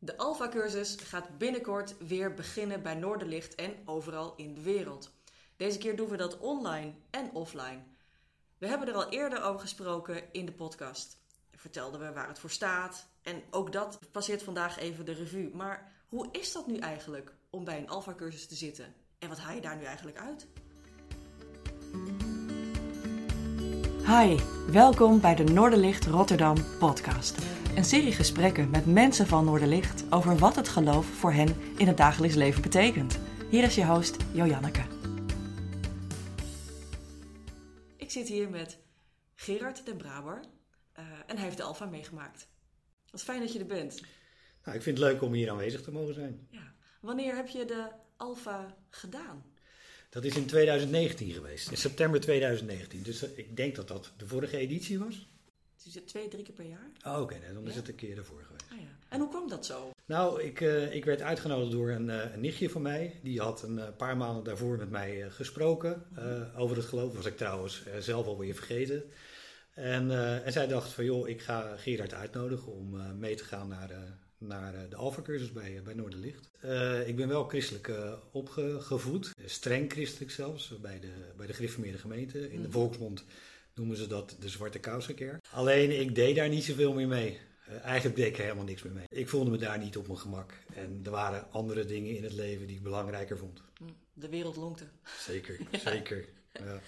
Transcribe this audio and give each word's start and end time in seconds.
De 0.00 0.16
Alpha-cursus 0.16 0.94
gaat 0.94 1.38
binnenkort 1.38 1.94
weer 2.06 2.34
beginnen 2.34 2.82
bij 2.82 2.94
Noorderlicht 2.94 3.54
en 3.54 3.74
overal 3.84 4.34
in 4.36 4.54
de 4.54 4.62
wereld. 4.62 5.10
Deze 5.56 5.78
keer 5.78 5.96
doen 5.96 6.08
we 6.08 6.16
dat 6.16 6.38
online 6.38 6.92
en 7.10 7.30
offline. 7.32 7.82
We 8.58 8.66
hebben 8.66 8.88
er 8.88 8.94
al 8.94 9.08
eerder 9.08 9.42
over 9.42 9.60
gesproken 9.60 10.32
in 10.32 10.46
de 10.46 10.52
podcast. 10.52 11.16
Vertelden 11.56 12.00
we 12.00 12.12
waar 12.12 12.28
het 12.28 12.38
voor 12.38 12.50
staat 12.50 13.06
en 13.22 13.42
ook 13.50 13.72
dat 13.72 13.98
passeert 14.12 14.42
vandaag 14.42 14.78
even 14.78 15.04
de 15.04 15.12
revue. 15.12 15.50
Maar 15.54 15.92
hoe 16.08 16.28
is 16.32 16.52
dat 16.52 16.66
nu 16.66 16.76
eigenlijk 16.76 17.34
om 17.50 17.64
bij 17.64 17.78
een 17.78 17.88
Alpha-cursus 17.88 18.46
te 18.46 18.54
zitten? 18.54 18.94
En 19.18 19.28
wat 19.28 19.38
haal 19.38 19.54
je 19.54 19.60
daar 19.60 19.76
nu 19.76 19.84
eigenlijk 19.84 20.18
uit? 20.18 20.46
Hi, 24.06 24.36
welkom 24.72 25.20
bij 25.20 25.34
de 25.34 25.44
Noorderlicht 25.44 26.06
Rotterdam 26.06 26.56
podcast. 26.78 27.38
Een 27.78 27.84
serie 27.84 28.12
gesprekken 28.12 28.70
met 28.70 28.86
mensen 28.86 29.26
van 29.26 29.44
Noorderlicht 29.44 30.04
over 30.10 30.38
wat 30.38 30.56
het 30.56 30.68
geloof 30.68 31.06
voor 31.06 31.32
hen 31.32 31.56
in 31.76 31.86
het 31.86 31.96
dagelijks 31.96 32.36
leven 32.36 32.62
betekent. 32.62 33.18
Hier 33.50 33.62
is 33.62 33.74
je 33.74 33.86
host 33.86 34.16
Joanneke. 34.32 34.82
Ik 37.96 38.10
zit 38.10 38.28
hier 38.28 38.50
met 38.50 38.78
Gerard 39.34 39.86
den 39.86 39.96
Braber 39.96 40.40
uh, 40.98 41.04
en 41.26 41.36
hij 41.36 41.44
heeft 41.44 41.56
de 41.56 41.62
Alfa 41.62 41.86
meegemaakt. 41.86 42.48
Wat 43.10 43.22
fijn 43.22 43.40
dat 43.40 43.52
je 43.52 43.58
er 43.58 43.66
bent. 43.66 44.00
Nou, 44.64 44.76
ik 44.76 44.82
vind 44.82 44.98
het 44.98 45.06
leuk 45.06 45.22
om 45.22 45.32
hier 45.32 45.50
aanwezig 45.50 45.82
te 45.82 45.92
mogen 45.92 46.14
zijn. 46.14 46.46
Ja. 46.50 46.74
Wanneer 47.00 47.36
heb 47.36 47.48
je 47.48 47.64
de 47.64 47.88
Alfa 48.16 48.76
gedaan? 48.90 49.44
Dat 50.10 50.24
is 50.24 50.36
in 50.36 50.46
2019 50.46 51.30
geweest, 51.32 51.70
in 51.70 51.76
september 51.76 52.20
2019. 52.20 53.02
Dus 53.02 53.22
eh, 53.22 53.38
ik 53.38 53.56
denk 53.56 53.76
dat 53.76 53.88
dat 53.88 54.12
de 54.16 54.26
vorige 54.26 54.56
editie 54.56 54.98
was. 54.98 55.28
Is 55.86 55.94
het 55.94 56.06
twee, 56.06 56.28
drie 56.28 56.44
keer 56.44 56.54
per 56.54 56.64
jaar? 56.64 56.90
Oh, 57.06 57.20
oké, 57.20 57.36
dan 57.54 57.66
is 57.66 57.74
het 57.74 57.88
een 57.88 57.94
keer 57.94 58.16
ervoor 58.16 58.42
geweest. 58.42 58.64
Ah, 58.70 58.78
ja. 58.78 58.98
En 59.08 59.20
hoe 59.20 59.28
kwam 59.28 59.48
dat 59.48 59.66
zo? 59.66 59.90
Nou, 60.06 60.42
ik, 60.42 60.60
uh, 60.60 60.94
ik 60.94 61.04
werd 61.04 61.22
uitgenodigd 61.22 61.72
door 61.72 61.90
een, 61.90 62.08
uh, 62.08 62.32
een, 62.32 62.40
nichtje 62.40 62.70
van 62.70 62.82
mij. 62.82 63.20
Die 63.22 63.40
had 63.40 63.62
een 63.62 63.76
uh, 63.76 63.84
paar 63.96 64.16
maanden 64.16 64.44
daarvoor 64.44 64.76
met 64.76 64.90
mij 64.90 65.30
gesproken. 65.30 66.06
over 66.56 66.76
het 66.76 66.86
geloof 66.86 67.14
was 67.14 67.26
ik 67.26 67.36
trouwens 67.36 67.82
zelf 67.98 68.26
alweer 68.26 68.54
vergeten. 68.54 69.04
En, 69.74 70.10
en 70.44 70.52
zij 70.52 70.66
dacht 70.66 70.92
van, 70.92 71.04
joh, 71.04 71.28
ik 71.28 71.42
ga 71.42 71.76
Gerard 71.76 72.14
uitnodigen 72.14 72.72
om 72.72 73.18
mee 73.18 73.34
te 73.34 73.44
gaan 73.44 73.68
naar 73.68 74.18
naar 74.38 74.74
eh, 74.74 74.80
de 74.90 74.96
Alpha-cursus 74.96 75.52
bij, 75.52 75.80
bij 75.84 75.94
Noorderlicht. 75.94 76.48
Uh, 76.64 77.08
ik 77.08 77.16
ben 77.16 77.28
wel 77.28 77.44
christelijk 77.44 77.88
uh, 77.88 78.12
opgevoed, 78.30 79.34
streng 79.44 79.92
christelijk 79.92 80.30
zelfs, 80.30 80.80
bij 80.80 81.00
de, 81.00 81.12
bij 81.36 81.46
de 81.46 81.52
gereformeerde 81.52 81.98
gemeente. 81.98 82.50
In 82.50 82.60
de 82.60 82.66
mm. 82.66 82.72
volksmond 82.72 83.24
noemen 83.78 83.96
ze 83.96 84.06
dat 84.06 84.36
de 84.40 84.48
Zwarte 84.48 84.78
Kousenkerk. 84.78 85.44
Alleen 85.52 86.00
ik 86.00 86.14
deed 86.14 86.36
daar 86.36 86.48
niet 86.48 86.64
zoveel 86.64 86.92
meer 86.92 87.08
mee. 87.08 87.38
Uh, 87.68 87.84
eigenlijk 87.84 88.16
deed 88.16 88.26
ik 88.26 88.36
er 88.36 88.42
helemaal 88.42 88.64
niks 88.64 88.82
meer 88.82 88.92
mee. 88.92 89.06
Ik 89.08 89.28
voelde 89.28 89.50
me 89.50 89.56
daar 89.56 89.78
niet 89.78 89.96
op 89.96 90.06
mijn 90.06 90.18
gemak. 90.18 90.52
En 90.74 91.00
er 91.04 91.10
waren 91.10 91.50
andere 91.50 91.84
dingen 91.84 92.16
in 92.16 92.22
het 92.22 92.32
leven 92.32 92.66
die 92.66 92.76
ik 92.76 92.82
belangrijker 92.82 93.38
vond. 93.38 93.62
Mm, 93.80 93.96
de 94.12 94.28
wereld 94.28 94.56
lonkte. 94.56 94.84
Zeker, 95.18 95.56
zeker. 95.84 96.28
Ja. 96.52 96.80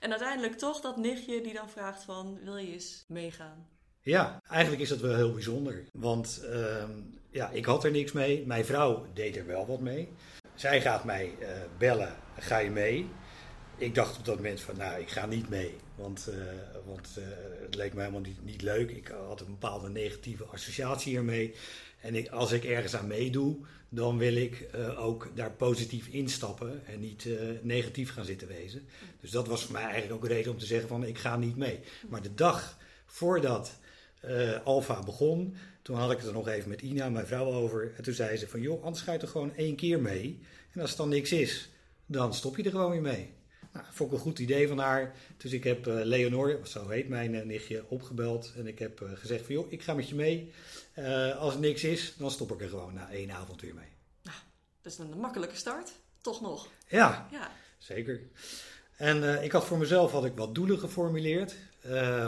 En 0.00 0.10
uiteindelijk 0.10 0.58
toch 0.58 0.80
dat 0.80 0.96
nichtje 0.96 1.40
die 1.40 1.54
dan 1.54 1.70
vraagt 1.70 2.02
van, 2.02 2.38
wil 2.44 2.56
je 2.56 2.72
eens 2.72 3.04
meegaan? 3.08 3.68
Ja, 4.00 4.42
eigenlijk 4.48 4.82
is 4.82 4.88
dat 4.88 5.00
wel 5.00 5.14
heel 5.14 5.32
bijzonder. 5.32 5.84
Want 5.92 6.40
uh, 6.44 6.84
ja, 7.30 7.50
ik 7.50 7.64
had 7.64 7.84
er 7.84 7.90
niks 7.90 8.12
mee. 8.12 8.46
Mijn 8.46 8.64
vrouw 8.64 9.06
deed 9.14 9.36
er 9.36 9.46
wel 9.46 9.66
wat 9.66 9.80
mee. 9.80 10.08
Zij 10.54 10.80
gaat 10.80 11.04
mij 11.04 11.34
uh, 11.40 11.48
bellen, 11.78 12.14
ga 12.38 12.58
je 12.58 12.70
mee? 12.70 13.08
Ik 13.76 13.94
dacht 13.94 14.18
op 14.18 14.24
dat 14.24 14.36
moment 14.36 14.60
van, 14.60 14.76
nou, 14.76 15.00
ik 15.00 15.08
ga 15.08 15.26
niet 15.26 15.48
mee. 15.48 15.76
Want, 15.98 16.28
uh, 16.28 16.34
want 16.86 17.08
uh, 17.18 17.24
het 17.62 17.74
leek 17.74 17.94
me 17.94 18.00
helemaal 18.00 18.20
niet, 18.20 18.44
niet, 18.44 18.62
leuk. 18.62 18.90
Ik 18.90 19.08
had 19.26 19.40
een 19.40 19.46
bepaalde 19.46 19.88
negatieve 19.88 20.44
associatie 20.44 21.16
ermee. 21.16 21.54
En 22.00 22.30
als 22.30 22.52
ik 22.52 22.64
ergens 22.64 22.96
aan 22.96 23.06
meedoe, 23.06 23.56
dan 23.88 24.18
wil 24.18 24.34
ik 24.34 24.68
ook 24.96 25.30
daar 25.34 25.52
positief 25.52 26.06
instappen 26.06 26.86
en 26.86 27.00
niet 27.00 27.28
negatief 27.62 28.12
gaan 28.12 28.24
zitten 28.24 28.48
wezen. 28.48 28.88
Dus 29.20 29.30
dat 29.30 29.48
was 29.48 29.62
voor 29.62 29.72
mij 29.72 29.82
eigenlijk 29.82 30.12
ook 30.12 30.22
een 30.22 30.36
reden 30.36 30.52
om 30.52 30.58
te 30.58 30.66
zeggen 30.66 30.88
van, 30.88 31.04
ik 31.04 31.18
ga 31.18 31.36
niet 31.36 31.56
mee. 31.56 31.80
Maar 32.08 32.22
de 32.22 32.34
dag 32.34 32.78
voordat 33.06 33.78
uh, 34.24 34.64
Alfa 34.64 35.02
begon, 35.02 35.56
toen 35.82 35.96
had 35.96 36.10
ik 36.10 36.18
het 36.18 36.26
er 36.26 36.32
nog 36.32 36.48
even 36.48 36.68
met 36.68 36.82
Ina, 36.82 37.08
mijn 37.08 37.26
vrouw, 37.26 37.52
over. 37.52 37.92
En 37.96 38.02
toen 38.02 38.14
zei 38.14 38.36
ze 38.36 38.48
van, 38.48 38.60
joh, 38.60 38.84
anders 38.84 39.02
ga 39.04 39.12
er 39.12 39.28
gewoon 39.28 39.56
één 39.56 39.76
keer 39.76 40.00
mee. 40.00 40.40
En 40.72 40.80
als 40.80 40.90
het 40.90 40.98
dan 40.98 41.08
niks 41.08 41.32
is, 41.32 41.70
dan 42.06 42.34
stop 42.34 42.56
je 42.56 42.62
er 42.62 42.70
gewoon 42.70 42.90
weer 42.90 43.00
mee. 43.00 43.30
Nou, 43.72 43.86
vond 43.90 44.10
ik 44.10 44.16
een 44.16 44.22
goed 44.22 44.38
idee 44.38 44.68
van 44.68 44.78
haar. 44.78 45.14
Dus 45.36 45.52
ik 45.52 45.64
heb 45.64 45.86
uh, 45.86 45.94
Leonor, 46.04 46.60
zo 46.64 46.88
heet 46.88 47.08
mijn 47.08 47.34
uh, 47.34 47.44
nichtje, 47.44 47.84
opgebeld. 47.88 48.52
En 48.56 48.66
ik 48.66 48.78
heb 48.78 49.10
gezegd 49.14 49.44
van, 49.46 49.54
joh, 49.54 49.72
ik 49.72 49.82
ga 49.82 49.94
met 49.94 50.08
je 50.08 50.14
mee. 50.14 50.52
als 51.38 51.54
er 51.54 51.60
niks 51.60 51.84
is, 51.84 52.14
dan 52.16 52.30
stop 52.30 52.52
ik 52.52 52.60
er 52.60 52.68
gewoon 52.68 52.94
na 52.94 53.10
één 53.10 53.30
avond 53.30 53.60
weer 53.60 53.74
mee. 53.74 53.88
Nou, 54.22 54.36
dat 54.82 54.92
is 54.92 54.98
een 54.98 55.18
makkelijke 55.18 55.56
start. 55.56 55.92
Toch 56.20 56.40
nog? 56.40 56.68
Ja, 56.88 57.28
ja. 57.30 57.50
zeker. 57.78 58.20
En 58.96 59.42
ik 59.42 59.52
had 59.52 59.64
voor 59.64 59.78
mezelf 59.78 60.12
had 60.12 60.24
ik 60.24 60.36
wat 60.36 60.54
doelen 60.54 60.78
geformuleerd. 60.78 61.56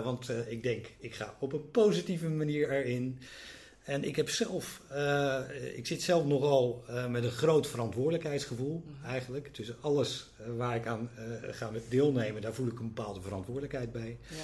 Want 0.04 0.28
ik 0.28 0.62
denk, 0.62 0.86
ik 0.98 1.14
ga 1.14 1.36
op 1.38 1.52
een 1.52 1.70
positieve 1.70 2.28
manier 2.28 2.70
erin. 2.70 3.18
En 3.84 4.04
ik 4.04 4.16
heb 4.16 4.28
zelf, 4.28 4.80
uh, 4.92 5.40
ik 5.74 5.86
zit 5.86 6.02
zelf 6.02 6.24
nogal 6.24 6.84
met 7.08 7.24
een 7.24 7.30
groot 7.30 7.66
verantwoordelijkheidsgevoel 7.66 8.84
mm. 8.86 9.04
eigenlijk. 9.04 9.54
Dus 9.54 9.80
alles 9.80 10.30
waar 10.56 10.76
ik 10.76 10.86
aan 10.86 11.10
ga 11.50 11.70
deelnemen, 11.88 12.42
daar 12.42 12.54
voel 12.54 12.66
ik 12.66 12.78
een 12.78 12.92
bepaalde 12.94 13.20
verantwoordelijkheid 13.20 13.92
bij. 13.92 14.18
Ja. 14.28 14.36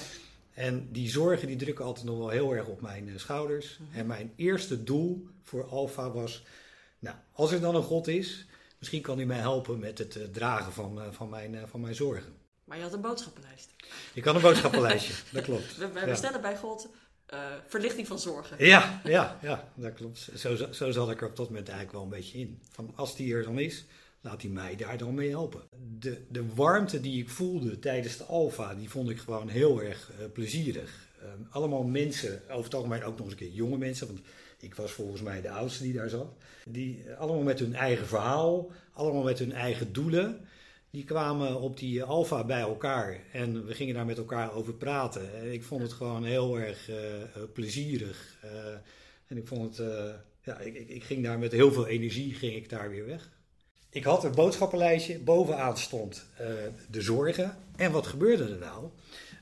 En 0.56 0.88
die 0.92 1.10
zorgen 1.10 1.46
die 1.46 1.56
drukken 1.56 1.84
altijd 1.84 2.06
nog 2.06 2.18
wel 2.18 2.28
heel 2.28 2.52
erg 2.52 2.66
op 2.66 2.80
mijn 2.80 3.12
schouders. 3.16 3.76
-hmm. 3.76 3.86
En 3.92 4.06
mijn 4.06 4.32
eerste 4.36 4.82
doel 4.82 5.26
voor 5.42 5.64
Alfa 5.68 6.10
was, 6.10 6.44
nou, 6.98 7.16
als 7.32 7.52
er 7.52 7.60
dan 7.60 7.74
een 7.74 7.82
God 7.82 8.08
is, 8.08 8.46
misschien 8.78 9.02
kan 9.02 9.16
hij 9.16 9.26
mij 9.26 9.38
helpen 9.38 9.78
met 9.78 9.98
het 9.98 10.32
dragen 10.32 10.72
van, 10.72 11.00
van, 11.10 11.28
mijn, 11.28 11.68
van 11.68 11.80
mijn 11.80 11.94
zorgen. 11.94 12.32
Maar 12.64 12.76
je 12.76 12.82
had 12.82 12.92
een 12.92 13.00
boodschappenlijst. 13.00 13.70
Ik 14.14 14.24
had 14.24 14.34
een 14.34 14.40
boodschappenlijstje, 14.40 15.14
dat 15.32 15.42
klopt. 15.42 15.76
We, 15.76 15.88
we 15.88 16.04
bestellen 16.04 16.40
bij 16.40 16.56
God 16.56 16.88
uh, 17.34 17.40
verlichting 17.66 18.06
van 18.06 18.18
zorgen. 18.18 18.64
Ja, 18.64 19.00
ja, 19.04 19.38
ja 19.42 19.72
dat 19.74 19.94
klopt. 19.94 20.28
Zo, 20.36 20.56
zo 20.70 20.90
zat 20.90 21.10
ik 21.10 21.20
er 21.20 21.28
op 21.28 21.36
dat 21.36 21.48
moment 21.48 21.68
eigenlijk 21.68 21.98
wel 21.98 22.02
een 22.02 22.18
beetje 22.18 22.38
in. 22.38 22.58
Van 22.70 22.92
als 22.94 23.16
die 23.16 23.34
er 23.34 23.44
dan 23.44 23.58
is, 23.58 23.84
laat 24.20 24.42
hij 24.42 24.50
mij 24.50 24.76
daar 24.76 24.98
dan 24.98 25.14
mee 25.14 25.30
helpen. 25.30 25.62
De, 25.98 26.22
de 26.28 26.54
warmte 26.54 27.00
die 27.00 27.22
ik 27.22 27.28
voelde 27.28 27.78
tijdens 27.78 28.16
de 28.16 28.24
Alfa, 28.24 28.74
die 28.74 28.90
vond 28.90 29.10
ik 29.10 29.18
gewoon 29.18 29.48
heel 29.48 29.82
erg 29.82 30.10
uh, 30.20 30.26
plezierig. 30.32 31.08
Uh, 31.22 31.28
allemaal 31.50 31.82
mensen, 31.82 32.42
over 32.50 32.64
het 32.64 32.74
algemeen 32.74 33.04
ook 33.04 33.16
nog 33.16 33.22
eens 33.26 33.30
een 33.30 33.38
keer 33.38 33.56
jonge 33.56 33.78
mensen, 33.78 34.06
want 34.06 34.20
ik 34.60 34.74
was 34.74 34.92
volgens 34.92 35.22
mij 35.22 35.40
de 35.40 35.50
oudste 35.50 35.82
die 35.82 35.92
daar 35.92 36.08
zat. 36.08 36.34
Die 36.64 37.04
allemaal 37.18 37.42
met 37.42 37.58
hun 37.58 37.74
eigen 37.74 38.06
verhaal, 38.06 38.70
allemaal 38.92 39.22
met 39.22 39.38
hun 39.38 39.52
eigen 39.52 39.92
doelen 39.92 40.40
die 40.96 41.04
kwamen 41.04 41.60
op 41.60 41.78
die 41.78 42.02
alfa 42.02 42.44
bij 42.44 42.60
elkaar 42.60 43.20
en 43.32 43.66
we 43.66 43.74
gingen 43.74 43.94
daar 43.94 44.04
met 44.04 44.18
elkaar 44.18 44.54
over 44.54 44.74
praten. 44.74 45.34
En 45.34 45.52
ik 45.52 45.62
vond 45.62 45.82
het 45.82 45.92
gewoon 45.92 46.24
heel 46.24 46.58
erg 46.58 46.90
uh, 46.90 46.96
plezierig. 47.52 48.38
Uh, 48.44 48.50
en 49.26 49.36
ik 49.36 49.46
vond 49.46 49.76
het, 49.76 49.88
uh, 49.88 50.14
ja, 50.42 50.58
ik, 50.58 50.74
ik, 50.74 50.88
ik, 50.88 51.04
ging 51.04 51.24
daar 51.24 51.38
met 51.38 51.52
heel 51.52 51.72
veel 51.72 51.86
energie 51.86 52.34
ging 52.34 52.54
ik 52.54 52.68
daar 52.68 52.90
weer 52.90 53.06
weg. 53.06 53.30
Ik 53.90 54.04
had 54.04 54.24
een 54.24 54.34
boodschappenlijstje, 54.34 55.18
bovenaan 55.18 55.78
stond 55.78 56.26
de 56.90 57.00
zorgen. 57.00 57.56
En 57.76 57.92
wat 57.92 58.06
gebeurde 58.06 58.44
er 58.44 58.58
nou? 58.58 58.88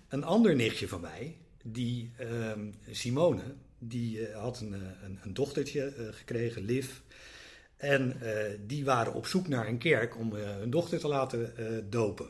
Een 0.08 0.24
ander 0.24 0.54
nichtje 0.54 0.88
van 0.88 1.00
mij, 1.00 1.36
die 1.62 2.10
ehm, 2.16 2.70
Simone, 2.90 3.42
die 3.78 4.26
had 4.32 4.60
een, 4.60 4.72
een, 4.72 5.18
een 5.22 5.34
dochtertje 5.34 6.10
gekregen, 6.10 6.62
Liv. 6.62 6.90
En 7.84 8.16
uh, 8.22 8.30
die 8.66 8.84
waren 8.84 9.14
op 9.14 9.26
zoek 9.26 9.48
naar 9.48 9.68
een 9.68 9.78
kerk 9.78 10.18
om 10.18 10.34
uh, 10.34 10.42
hun 10.44 10.70
dochter 10.70 10.98
te 10.98 11.08
laten 11.08 11.52
uh, 11.58 11.66
dopen. 11.90 12.26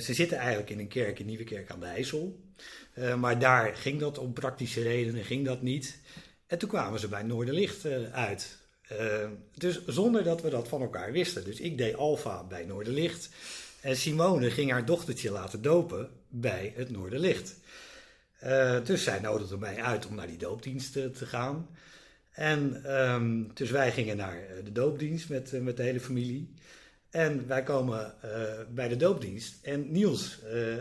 ze 0.00 0.14
zitten 0.14 0.38
eigenlijk 0.38 0.70
in 0.70 0.78
een 0.78 0.88
kerk, 0.88 1.18
in 1.18 1.26
Nieuwe 1.26 1.44
Kerk 1.44 1.70
aan 1.70 1.80
de 1.80 1.86
IJssel. 1.86 2.40
maar 3.18 3.38
daar 3.38 3.76
ging 3.76 4.00
dat 4.00 4.18
om 4.18 4.32
praktische 4.32 4.82
redenen, 4.82 5.24
ging 5.24 5.44
dat 5.44 5.62
niet. 5.62 5.98
En 6.46 6.58
toen 6.58 6.68
kwamen 6.68 7.00
ze 7.00 7.08
bij 7.08 7.22
Noorderlicht 7.22 7.86
uit. 8.12 8.58
dus 9.54 9.86
zonder 9.86 10.24
dat 10.24 10.42
we 10.42 10.50
dat 10.50 10.68
van 10.68 10.80
elkaar 10.80 11.12
wisten. 11.12 11.44
Dus 11.44 11.60
ik 11.60 11.78
deed 11.78 11.94
Alfa 11.94 12.44
bij 12.44 12.64
Noorderlicht. 12.64 13.28
En 13.80 13.96
Simone 13.96 14.50
ging 14.50 14.70
haar 14.70 14.84
dochtertje 14.84 15.30
laten 15.30 15.62
dopen 15.62 16.10
bij 16.28 16.72
het 16.76 16.90
Noorderlicht. 16.90 17.56
dus 18.84 19.02
zij 19.02 19.20
nodigde 19.20 19.58
mij 19.58 19.82
uit 19.82 20.06
om 20.06 20.14
naar 20.14 20.26
die 20.26 20.38
doopdienst 20.38 20.92
te 20.92 21.26
gaan. 21.26 21.68
En 22.38 22.92
um, 23.00 23.50
dus 23.54 23.70
wij 23.70 23.92
gingen 23.92 24.16
naar 24.16 24.36
eh, 24.36 24.64
de 24.64 24.72
doopdienst 24.72 25.28
met, 25.28 25.52
uh, 25.52 25.60
met 25.60 25.76
de 25.76 25.82
hele 25.82 26.00
familie. 26.00 26.52
En 27.10 27.46
wij 27.46 27.62
komen 27.62 28.14
uh, 28.24 28.30
bij 28.70 28.88
de 28.88 28.96
doopdienst 28.96 29.64
en 29.64 29.92
Niels 29.92 30.38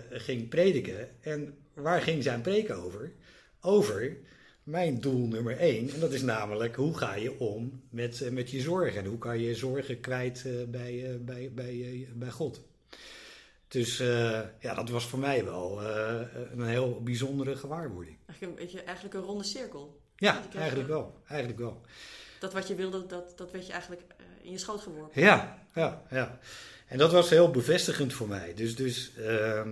ging 0.10 0.50
prediken. 0.50 1.10
En 1.22 1.58
waar 1.74 2.02
ging 2.02 2.24
zijn 2.24 2.42
preek 2.42 2.72
over? 2.72 3.12
Over 3.62 4.18
mijn 4.64 5.00
doel 5.00 5.28
nummer 5.28 5.58
één. 5.58 5.90
En 5.90 6.00
dat 6.00 6.14
is 6.14 6.22
namelijk 6.22 6.76
hoe 6.76 6.98
ga 6.98 7.16
je 7.16 7.40
om 7.40 7.82
met, 7.90 8.32
met 8.32 8.52
je 8.52 8.62
zorgen? 8.62 9.02
En 9.02 9.06
hoe 9.06 9.18
kan 9.18 9.40
je 9.40 9.56
zorgen 9.56 10.00
kwijt 10.00 10.46
bij, 10.70 11.20
bij, 11.22 11.52
bij, 11.54 12.08
bij 12.14 12.30
God? 12.30 12.62
Dus 13.68 13.98
ja, 14.60 14.74
dat 14.76 14.90
was 14.90 15.06
voor 15.06 15.20
mij 15.20 15.46
wel 15.46 15.82
een 16.52 16.68
heel 16.68 17.02
bijzondere 17.04 17.56
gewaarwording. 17.56 18.18
Eigenlijk 18.26 18.60
een, 18.60 18.66
beetje, 18.66 18.82
eigenlijk 18.82 19.16
een 19.16 19.22
ronde 19.22 19.44
cirkel. 19.44 19.97
Ja, 20.18 20.42
eigenlijk 20.56 20.88
wel. 20.88 21.22
Eigenlijk 21.28 21.60
wel. 21.60 21.82
Dat 22.40 22.54
wat 22.54 22.68
je 22.68 22.76
wilde, 22.76 23.06
dat, 23.06 23.38
dat 23.38 23.52
werd 23.52 23.66
je 23.66 23.72
eigenlijk 23.72 24.02
eh, 24.18 24.26
in 24.42 24.52
je 24.52 24.58
schoot 24.58 24.82
geworpen. 24.82 25.22
Ja, 25.22 25.58
ja, 25.76 26.04
ja. 26.10 26.40
En 26.88 26.98
dat 26.98 27.12
was 27.12 27.30
heel 27.30 27.52
bevestigend 27.52 28.14
voor 28.14 28.28
mij. 28.28 28.54
Dus, 28.54 28.76
dus 28.76 29.12
ehm, 29.18 29.70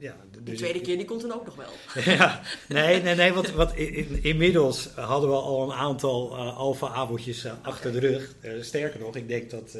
ja, 0.00 0.16
De 0.30 0.42
dus 0.42 0.58
tweede 0.58 0.80
keer, 0.80 0.96
die 0.96 1.04
komt 1.06 1.20
dan 1.20 1.32
ook 1.32 1.44
nog 1.44 1.54
wel. 1.54 1.70
ja, 2.14 2.40
nee, 2.68 3.02
nee, 3.02 3.14
nee, 3.14 3.32
want, 3.32 3.50
want 3.50 3.74
in- 3.76 3.94
in- 4.08 4.22
inmiddels 4.22 4.86
hadden 4.94 5.30
we 5.30 5.36
al 5.36 5.62
een 5.70 5.76
aantal 5.76 6.36
eh 6.36 6.56
alfa-avondjes 6.56 7.44
eh, 7.44 7.52
achter 7.62 7.92
de 7.92 7.98
rug. 7.98 8.34
Sterker 8.60 9.00
nog, 9.00 9.16
ik 9.16 9.28
denk 9.28 9.50
dat, 9.50 9.76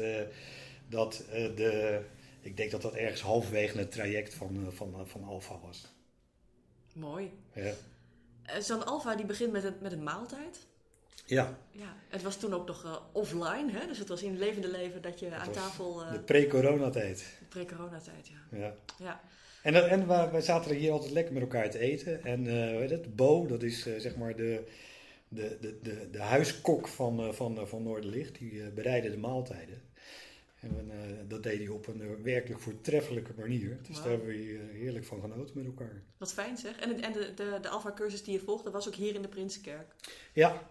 dat, 0.89 1.23
de, 1.55 1.99
ik 2.41 2.57
denk 2.57 2.71
dat 2.71 2.81
dat 2.81 2.93
ergens 2.93 3.21
halverwege 3.21 3.77
het 3.77 3.91
traject 3.91 4.33
van, 4.33 4.67
van, 4.73 4.93
van 5.07 5.23
alfa 5.23 5.59
was. 5.65 5.85
Mooi. 6.93 7.31
Ja. 7.53 7.73
Eh, 8.45 8.59
Zo'n 8.61 8.85
alfa 8.85 9.15
die 9.15 9.25
begint 9.25 9.51
met 9.51 9.63
een, 9.63 9.75
met 9.81 9.91
een 9.91 10.03
maaltijd. 10.03 10.59
ja, 11.25 11.57
Ja, 11.71 11.93
het 12.09 12.21
was 12.21 12.37
toen 12.37 12.53
ook 12.53 12.67
nog 12.67 12.83
eh, 12.83 12.95
offline, 13.11 13.71
hè? 13.71 13.87
dus 13.87 13.97
het 13.97 14.07
was 14.07 14.21
in 14.23 14.29
het 14.29 14.39
levende 14.39 14.67
leven 14.67 15.01
dat 15.01 15.19
je 15.19 15.35
aan 15.35 15.51
tafel, 15.51 16.03
eh 16.03 16.11
de 16.11 16.19
pre-coronatijd. 16.19 17.23
pre-coronatijd, 17.49 18.27
ja. 18.27 18.57
Ja. 18.59 18.73
ja. 18.99 19.21
En, 19.63 19.89
en 19.89 20.07
wij, 20.07 20.31
wij 20.31 20.41
zaten 20.41 20.71
er 20.71 20.77
hier 20.77 20.91
altijd 20.91 21.11
lekker 21.11 21.33
met 21.33 21.41
elkaar 21.41 21.69
te 21.69 21.79
eten. 21.79 22.23
En 22.23 22.47
eh 22.47 22.77
weet 22.77 22.89
het, 22.89 23.15
Bo, 23.15 23.47
dat 23.47 23.63
is 23.63 23.85
eh, 23.85 23.99
zeg 23.99 24.15
maar 24.15 24.35
de, 24.35 24.63
de, 25.27 25.57
de, 25.61 25.79
de, 25.81 26.09
de 26.11 26.21
huiskok 26.21 26.87
van, 26.87 27.19
eh, 27.19 27.31
van, 27.31 27.59
eh, 27.59 27.65
van 27.65 27.83
Noorderlicht. 27.83 28.37
Die 28.39 28.61
eh, 28.61 28.67
bereidde 28.73 29.09
de 29.11 29.17
maaltijden. 29.17 29.81
En 30.61 30.91
eh, 30.91 30.97
dat 31.27 31.43
deed 31.43 31.57
hij 31.57 31.67
op 31.67 31.87
een 31.87 32.01
eh, 32.01 32.07
werkelijk 32.23 32.59
voortreffelijke 32.61 33.31
manier. 33.37 33.79
Dus 33.87 33.95
daar 33.97 34.09
hebben 34.09 34.27
we 34.27 34.33
hier, 34.33 34.59
eh, 34.61 34.75
heerlijk 34.75 35.05
van 35.05 35.21
genoten 35.21 35.57
met 35.57 35.65
elkaar. 35.65 36.01
Wat 36.17 36.33
fijn 36.33 36.57
zeg. 36.57 36.79
En, 36.79 37.01
en 37.01 37.11
de, 37.11 37.33
de, 37.33 37.57
de 37.61 37.69
alfa-cursus 37.69 38.23
die 38.23 38.33
je 38.33 38.39
volgt, 38.39 38.63
dat 38.63 38.73
was 38.73 38.87
ook 38.87 38.95
hier 38.95 39.15
in 39.15 39.21
de 39.21 39.27
Prinsenkerk. 39.27 39.93
Ja, 40.33 40.61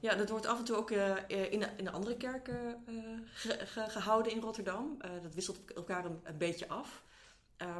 Ja, 0.00 0.14
dat 0.14 0.28
wordt 0.28 0.46
af 0.46 0.58
en 0.58 0.64
toe 0.64 0.76
ook 0.76 0.90
in, 0.90 1.60
de, 1.60 1.68
in 1.76 1.84
de 1.84 1.90
andere 1.90 2.16
kerken 2.16 2.82
eh, 2.86 2.94
ge- 3.32 3.66
ge- 3.66 3.88
gehouden 3.90 4.32
in 4.32 4.40
Rotterdam. 4.40 4.98
Dat 5.22 5.34
wisselt 5.34 5.72
elkaar 5.74 6.04
een, 6.04 6.20
een 6.22 6.38
beetje 6.38 6.68
af. 6.68 7.02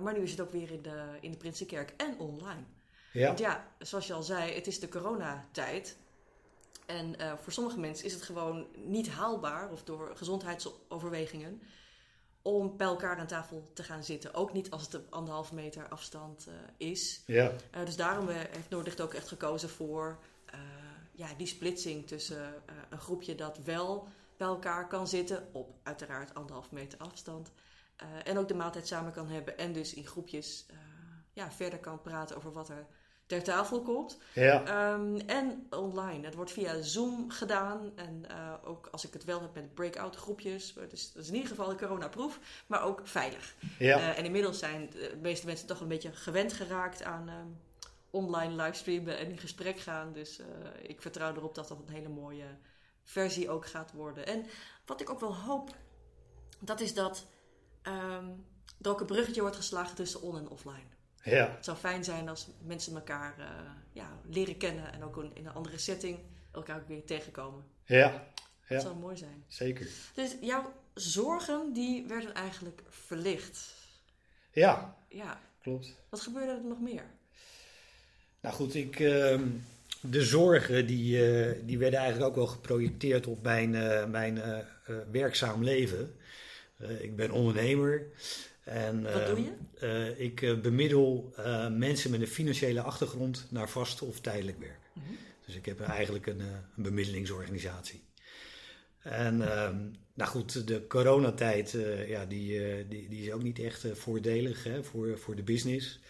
Maar 0.03 0.13
nu 0.19 0.23
is 0.23 0.31
het 0.31 0.41
ook 0.41 0.51
weer 0.51 0.71
in 0.71 0.83
de, 0.83 1.05
in 1.21 1.31
de 1.31 1.37
Prinsenkerk 1.37 1.93
en 1.97 2.19
online. 2.19 2.63
ja, 3.13 3.27
Want 3.27 3.39
ja, 3.39 3.73
zoals 3.79 4.07
je 4.07 4.13
al 4.13 4.23
zei, 4.23 4.53
het 4.55 4.67
is 4.67 4.81
de 4.81 4.89
coronatijd. 4.89 5.97
En 6.91 7.19
eh, 7.19 7.33
voor 7.43 7.53
sommige 7.53 7.79
mensen 7.79 8.07
is 8.07 8.13
het 8.13 8.23
gewoon 8.23 8.67
niet 8.77 9.09
haalbaar, 9.09 9.71
of 9.71 9.85
door 9.85 10.17
gezondheidsoverwegingen, 10.17 11.63
om 12.43 12.77
bij 12.77 12.87
elkaar 12.87 13.19
aan 13.19 13.27
tafel 13.27 13.71
te 13.75 13.83
gaan 13.83 14.05
zitten. 14.05 14.35
Ook 14.35 14.53
niet 14.53 14.71
als 14.71 14.83
het 14.83 14.95
op 14.95 15.07
anderhalve 15.11 15.55
meter 15.55 15.89
afstand 15.89 16.47
eh, 16.47 16.55
is. 16.89 17.23
ja, 17.27 17.53
Eh, 17.71 17.85
dus 17.85 17.97
daarom 17.97 18.29
heeft 18.29 18.71
Noordlicht 18.71 19.01
ook 19.01 19.15
echt 19.15 19.29
gekozen 19.29 19.69
voor 19.69 20.19
ja, 21.13 21.29
die 21.37 21.47
splitsing 21.47 22.07
tussen 22.07 22.55
een 22.91 22.99
groepje 22.99 23.35
dat 23.35 23.59
wel 23.59 24.09
bij 24.37 24.47
elkaar 24.47 24.89
kan 24.89 25.09
zitten, 25.09 25.49
op 25.53 25.75
uiteraard 25.83 26.35
anderhalf 26.35 26.71
meter 26.71 26.99
afstand. 26.99 27.53
en 28.25 28.39
ook 28.39 28.49
de 28.49 28.55
maaltijd 28.55 28.87
samen 28.87 29.13
kan 29.13 29.29
hebben 29.29 29.59
en 29.59 29.73
dus 29.73 29.95
in 29.95 30.07
groepjes 30.07 30.67
ja, 31.33 31.51
verder 31.51 31.79
kan 31.79 32.03
praten 32.03 32.37
over 32.37 32.53
wat 32.53 32.69
er 32.69 32.87
ter 33.31 33.43
tafel 33.43 33.83
komt. 33.83 34.19
ja, 34.35 34.65
Ehm, 34.65 35.17
en 35.17 35.67
online. 35.71 36.25
Het 36.27 36.35
wordt 36.35 36.51
via 36.53 36.83
Zoom 36.83 37.31
gedaan. 37.31 37.93
En 37.97 38.25
eh, 38.29 38.53
ook 38.65 38.87
als 38.91 39.05
ik 39.07 39.13
het 39.13 39.25
wel 39.25 39.41
heb 39.41 39.55
met 39.55 39.75
breakout 39.75 40.17
groepjes. 40.17 40.75
Dus 40.89 41.13
dat 41.13 41.23
is 41.23 41.29
in 41.29 41.35
ieder 41.35 41.51
geval 41.51 41.71
een 41.71 41.77
coronaproof, 41.79 42.39
maar 42.67 42.83
ook 42.83 43.01
veilig. 43.05 43.55
ja, 43.79 43.99
Eh, 43.99 44.19
en 44.19 44.25
inmiddels 44.25 44.59
zijn 44.59 44.91
de 44.91 45.19
meeste 45.21 45.47
mensen 45.47 45.67
toch 45.67 45.81
een 45.81 45.89
beetje 45.89 46.13
gewend 46.13 46.53
geraakt 46.53 47.03
aan 47.03 47.29
ehm, 47.29 47.47
online 48.11 48.63
livestreamen 48.63 49.19
en 49.19 49.31
in 49.31 49.39
gesprek 49.39 49.79
gaan. 49.81 50.13
Dus 50.13 50.39
eh, 50.39 50.47
ik 50.83 51.03
vertrouw 51.03 51.35
erop 51.35 51.55
dat 51.55 51.69
dat 51.69 51.79
een 51.87 51.95
hele 51.95 52.09
mooie 52.09 52.47
versie 53.05 53.51
ook 53.51 53.67
gaat 53.67 53.93
worden. 53.93 54.27
En 54.27 54.47
wat 54.87 55.01
ik 55.01 55.11
ook 55.11 55.21
wel 55.21 55.37
hoop, 55.37 55.75
dat 56.61 56.81
is 56.81 56.95
dat 56.95 57.27
ehm, 57.83 58.29
er 58.83 58.91
ook 58.91 59.01
een 59.01 59.07
bruggetje 59.07 59.41
wordt 59.41 59.57
geslagen 59.57 59.95
tussen 59.97 60.23
on- 60.23 60.37
en 60.37 60.49
offline. 60.49 60.99
Ja, 61.23 61.51
Het 61.55 61.65
zou 61.65 61.77
fijn 61.77 62.05
zijn 62.05 62.29
als 62.29 62.49
mensen 62.67 62.95
elkaar 62.95 63.39
eh, 63.39 63.47
ja, 63.93 64.21
leren 64.25 64.57
kennen 64.57 64.93
en 64.93 65.05
ook 65.05 65.17
in 65.35 65.47
een 65.47 65.53
andere 65.53 65.79
setting 65.79 66.19
elkaar 66.53 66.77
ook 66.81 66.89
weer 66.89 67.05
tegenkomen. 67.05 67.65
ja, 67.85 68.11
Dat 68.11 68.23
Ja. 68.69 68.81
zou 68.81 68.97
mooi 68.97 69.17
zijn. 69.17 69.45
zeker. 69.49 69.89
Dus 70.15 70.37
jouw 70.41 70.73
zorgen 70.95 71.73
die 71.73 72.07
werden 72.07 72.35
eigenlijk 72.35 72.83
verlicht. 72.89 73.75
Ja, 74.53 74.97
Ja, 75.09 75.41
klopt. 75.63 75.95
wat 76.09 76.21
gebeurde 76.21 76.53
er 76.53 76.65
nog 76.65 76.81
meer? 76.81 77.05
Nou 78.41 78.55
goed, 78.55 78.75
ik, 78.75 79.01
ehm, 79.01 79.45
de 80.01 80.25
zorgen 80.25 80.87
die, 80.87 81.33
eh, 81.33 81.59
die 81.65 81.79
werden 81.79 81.99
eigenlijk 81.99 82.29
ook 82.31 82.37
wel 82.37 82.47
geprojecteerd 82.47 83.27
op 83.27 83.43
mijn, 83.43 83.75
eh, 83.75 84.05
mijn 84.07 84.65
werkzaam 85.13 85.65
leven. 85.65 86.17
Ik 87.01 87.17
ben 87.17 87.31
ondernemer. 87.31 88.07
En, 88.71 89.03
Wat 89.03 89.13
ehm, 89.13 89.35
doe 89.35 89.45
je? 89.45 89.53
eh, 89.87 90.25
ik 90.25 90.43
eh, 90.43 90.61
bemiddel 90.61 91.33
eh, 91.37 91.69
mensen 91.69 92.11
met 92.11 92.21
een 92.21 92.27
financiële 92.27 92.81
achtergrond 92.81 93.47
naar 93.51 93.69
vast 93.69 94.03
of 94.03 94.21
tijdelijk 94.21 94.59
werk. 94.59 94.81
Mhm. 94.93 95.05
Dus 95.47 95.55
ik 95.55 95.67
heb 95.67 95.81
eigenlijk 95.81 96.27
een, 96.27 96.41
een 96.41 96.83
bemiddelingsorganisatie. 96.83 98.03
En 98.99 99.53
ehm, 99.53 99.77
nou 100.15 100.31
goed, 100.31 100.67
de 100.67 100.87
coronatijd, 100.87 101.77
ja, 102.07 102.25
die, 102.25 102.61
die, 102.89 103.09
die 103.09 103.23
is 103.23 103.33
ook 103.33 103.43
niet 103.43 103.59
echt 103.59 103.87
voordelig 103.93 104.65
hè, 104.65 104.85
voor, 104.85 105.19
voor 105.19 105.37
de 105.37 105.43
business. 105.43 106.01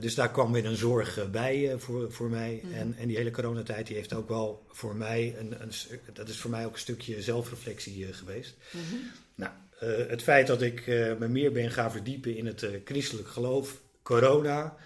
Dus 0.00 0.14
daar 0.14 0.30
kwam 0.30 0.52
weer 0.52 0.64
een 0.64 0.76
zorg 0.76 1.30
bij 1.30 1.78
voor, 1.78 2.12
voor 2.12 2.30
mij. 2.30 2.60
Mhm. 2.64 2.74
En, 2.74 2.94
en 2.94 3.08
die 3.08 3.16
hele 3.16 3.30
coronatijd 3.30 3.86
die 3.86 3.96
heeft 3.96 4.12
ook 4.12 4.28
wel 4.28 4.66
voor 4.68 4.96
mij, 4.96 5.34
een, 5.38 5.62
een, 5.62 5.70
dat 6.12 6.28
is 6.28 6.38
voor 6.38 6.50
mij 6.50 6.66
ook 6.66 6.72
een 6.72 6.78
stukje 6.78 7.22
zelfreflectie 7.22 8.12
geweest. 8.12 8.56
Mhm. 8.72 8.96
Nou, 9.34 9.52
eh, 9.78 10.06
het 10.08 10.22
feit 10.22 10.46
dat 10.46 10.62
ik 10.62 10.86
eh, 10.86 11.16
me 11.16 11.28
meer 11.28 11.52
ben 11.52 11.70
gaan 11.70 11.90
verdiepen 11.90 12.36
in 12.36 12.46
het 12.46 12.62
eh, 12.62 12.70
christelijk 12.84 13.28
geloof, 13.28 13.80
corona, 14.02 14.76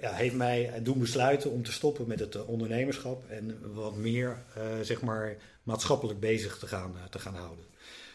ja, 0.00 0.12
heeft 0.12 0.34
mij 0.34 0.80
doen 0.82 0.98
besluiten 0.98 1.50
om 1.50 1.62
te 1.62 1.72
stoppen 1.72 2.08
met 2.08 2.20
het 2.20 2.44
ondernemerschap 2.44 3.28
en 3.28 3.72
wat 3.74 3.96
meer 3.96 4.42
zeg 4.82 5.00
maar, 5.02 5.36
maatschappelijk 5.62 6.20
bezig 6.20 6.58
te 6.58 6.66
gaan, 6.66 6.96
te 7.10 7.18
gaan 7.18 7.34
houden. 7.34 7.64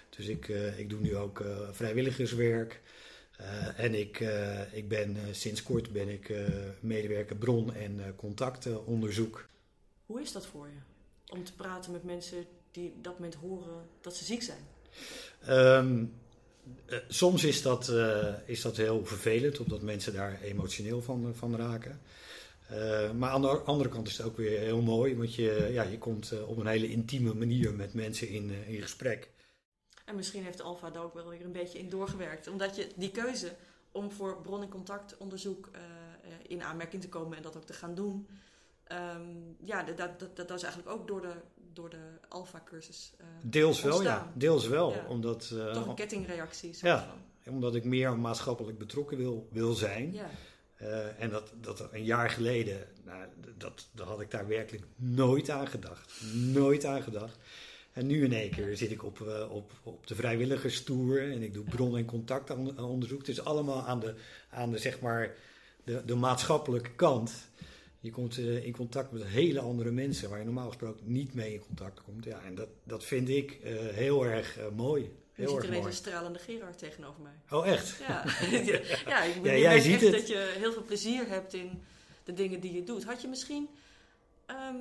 Dus 0.10 0.28
ik, 0.28 0.48
ik 0.78 0.90
doe 0.90 1.00
nu 1.00 1.16
ook 1.16 1.44
vrijwilligerswerk. 1.72 2.82
en 3.76 3.94
ik, 3.94 4.24
ik 4.72 4.88
ben 4.88 5.18
sinds 5.32 5.64
kort 5.64 5.92
ben 5.92 6.10
ik 6.10 6.34
medewerker 6.80 7.36
bron- 7.36 7.74
en 7.74 8.14
contactonderzoek. 8.16 9.48
Hoe 10.06 10.22
is 10.22 10.32
dat 10.32 10.46
voor 10.46 10.68
je? 10.68 10.80
Om 11.34 11.44
te 11.44 11.54
praten 11.54 11.92
met 11.92 12.04
mensen 12.04 12.46
die 12.72 12.94
op 12.96 13.04
dat 13.04 13.14
moment 13.14 13.36
horen 13.36 13.88
dat 14.02 14.16
ze 14.16 14.26
ziek 14.26 14.44
zijn. 14.44 14.75
Ehm, 15.46 16.06
eh, 16.86 16.98
soms 17.08 17.44
is 17.44 17.62
dat, 17.62 17.90
eh, 17.90 18.34
is 18.46 18.62
dat 18.62 18.78
heel 18.78 19.06
vervelend, 19.06 19.60
omdat 19.60 19.82
mensen 19.82 20.14
daar 20.14 20.42
emotioneel 20.42 21.02
van, 21.02 21.36
van 21.36 21.56
raken. 21.56 22.02
Eh, 22.70 23.12
maar 23.12 23.30
aan 23.30 23.42
de 23.42 23.48
andere 23.48 23.90
kant 23.90 24.08
is 24.08 24.18
het 24.18 24.26
ook 24.28 24.38
weer 24.38 24.60
heel 24.60 24.82
mooi, 24.82 25.16
want 25.16 25.36
je, 25.36 25.70
ja, 25.72 25.84
je 25.84 25.98
komt 25.98 26.32
eh, 26.32 26.50
op 26.50 26.58
een 26.58 26.68
hele 26.68 26.90
intieme 26.90 27.34
manier 27.34 27.74
met 27.74 27.94
mensen 27.94 28.30
in, 28.30 28.50
eh, 28.50 28.74
in 28.74 28.82
gesprek. 28.82 29.30
En 30.06 30.16
misschien 30.16 30.44
heeft 30.44 30.62
Alfa 30.62 30.90
daar 30.90 31.04
ook 31.04 31.14
wel 31.14 31.30
weer 31.30 31.46
een 31.46 31.52
beetje 31.52 31.80
in 31.80 31.90
doorgewerkt. 31.90 32.48
Omdat 32.48 32.76
je 32.76 32.88
die 32.96 33.12
keuze 33.12 33.52
om 33.92 34.12
voor 34.12 34.42
bron- 34.42 34.62
en 34.62 34.70
contactonderzoek 34.70 35.70
eh, 35.72 35.82
eh, 35.82 36.38
in 36.48 36.64
aanmerking 36.64 37.02
te 37.02 37.10
komen 37.10 37.38
en 37.38 37.44
dat 37.44 37.58
ook 37.58 37.66
te 37.66 37.74
gaan 37.74 37.96
doen. 37.96 38.28
ehm, 38.84 39.22
ja, 39.64 39.84
dat, 39.84 39.98
dat, 39.98 40.20
dat, 40.20 40.36
dat 40.48 40.58
is 40.58 40.64
eigenlijk 40.64 40.94
ook 40.96 41.08
door 41.08 41.22
de, 41.22 41.34
door 41.76 41.90
de 41.90 41.98
Alfa-cursus. 42.30 43.14
eh, 43.18 43.26
Deels 43.42 43.82
wel, 43.82 44.02
ja. 44.04 44.32
Deels 44.36 44.68
wel, 44.68 44.92
Ja. 44.92 45.06
omdat, 45.08 45.52
eh, 45.54 45.72
toch 45.74 45.88
een 45.88 45.96
kettingreactie. 45.96 46.76
Ja. 46.82 47.08
van. 47.44 47.54
omdat 47.54 47.76
ik 47.76 47.84
meer 47.84 48.20
maatschappelijk 48.20 48.78
betrokken 48.78 49.18
wil, 49.18 49.48
wil 49.52 49.74
zijn. 49.74 50.14
Ja. 50.14 50.30
Eh, 50.76 51.22
en 51.22 51.30
dat, 51.30 51.54
dat 51.62 51.88
een 51.92 52.04
jaar 52.04 52.30
geleden, 52.30 52.88
nou, 53.04 53.26
dat, 53.58 53.88
dat 53.92 54.08
had 54.08 54.22
ik 54.22 54.32
daar 54.32 54.48
werkelijk 54.48 54.84
nooit 54.96 55.50
aan 55.50 55.68
gedacht. 55.68 56.14
Nooit 56.34 56.86
aan 56.86 57.02
gedacht. 57.02 57.38
En 57.94 58.08
nu 58.08 58.24
in 58.24 58.34
één 58.34 58.50
keer 58.50 58.78
zit 58.78 58.92
ik 58.92 59.04
op, 59.04 59.20
op, 59.50 59.72
op 59.84 60.08
de 60.08 60.16
vrijwilligerstoer 60.16 61.32
en 61.32 61.42
ik 61.42 61.54
doe 61.54 61.64
bron- 61.64 61.98
en 61.98 62.06
contactonderzoek. 62.06 63.20
Het 63.20 63.28
is 63.28 63.44
allemaal 63.44 63.86
aan 63.86 64.00
de, 64.00 64.16
aan 64.50 64.72
de, 64.72 64.78
zeg 64.78 65.00
maar, 65.00 65.36
de, 65.84 66.06
de 66.06 66.16
maatschappelijke 66.16 66.92
kant. 66.96 67.34
Je 68.06 68.12
komt 68.12 68.38
eh, 68.38 68.66
in 68.66 68.74
contact 68.74 69.12
met 69.12 69.24
hele 69.26 69.60
andere 69.60 69.92
mensen 69.92 70.30
waar 70.30 70.40
je 70.40 70.46
normaal 70.46 70.68
gesproken 70.68 71.12
niet 71.12 71.34
mee 71.34 71.54
in 71.54 71.60
contact 71.60 72.02
komt. 72.04 72.24
Ja, 72.24 72.42
en 72.42 72.56
dat, 72.56 72.68
dat 72.84 73.04
vind 73.04 73.30
ik 73.30 73.52
eh, 73.52 73.74
heel 73.76 74.26
erg 74.26 74.58
eh, 74.58 74.66
mooi. 74.76 75.04
Je 75.04 75.10
Heel 75.34 75.48
ziet 75.48 75.58
erg 75.58 75.66
ineens 75.66 75.82
mooi. 75.82 75.94
een 75.96 76.00
stralende 76.00 76.40
Gerard 76.40 76.78
tegenover 76.78 77.22
mij. 77.22 77.34
Oh, 77.50 77.68
echt? 77.68 77.98
Ja, 78.08 78.24
ja, 79.12 79.24
ik 79.24 79.46
Ja, 79.46 79.56
jij 79.58 79.76
je 79.76 79.82
ziet 79.82 79.94
echt 79.94 80.02
het. 80.04 80.12
dat 80.12 80.28
je 80.28 80.54
heel 80.58 80.72
veel 80.74 80.84
plezier 80.84 81.28
hebt 81.28 81.54
in 81.54 81.82
de 82.24 82.34
dingen 82.34 82.60
die 82.60 82.74
je 82.74 82.84
doet. 82.84 83.04
Had 83.04 83.22
je 83.22 83.28
misschien 83.28 83.70
ehm, 84.46 84.76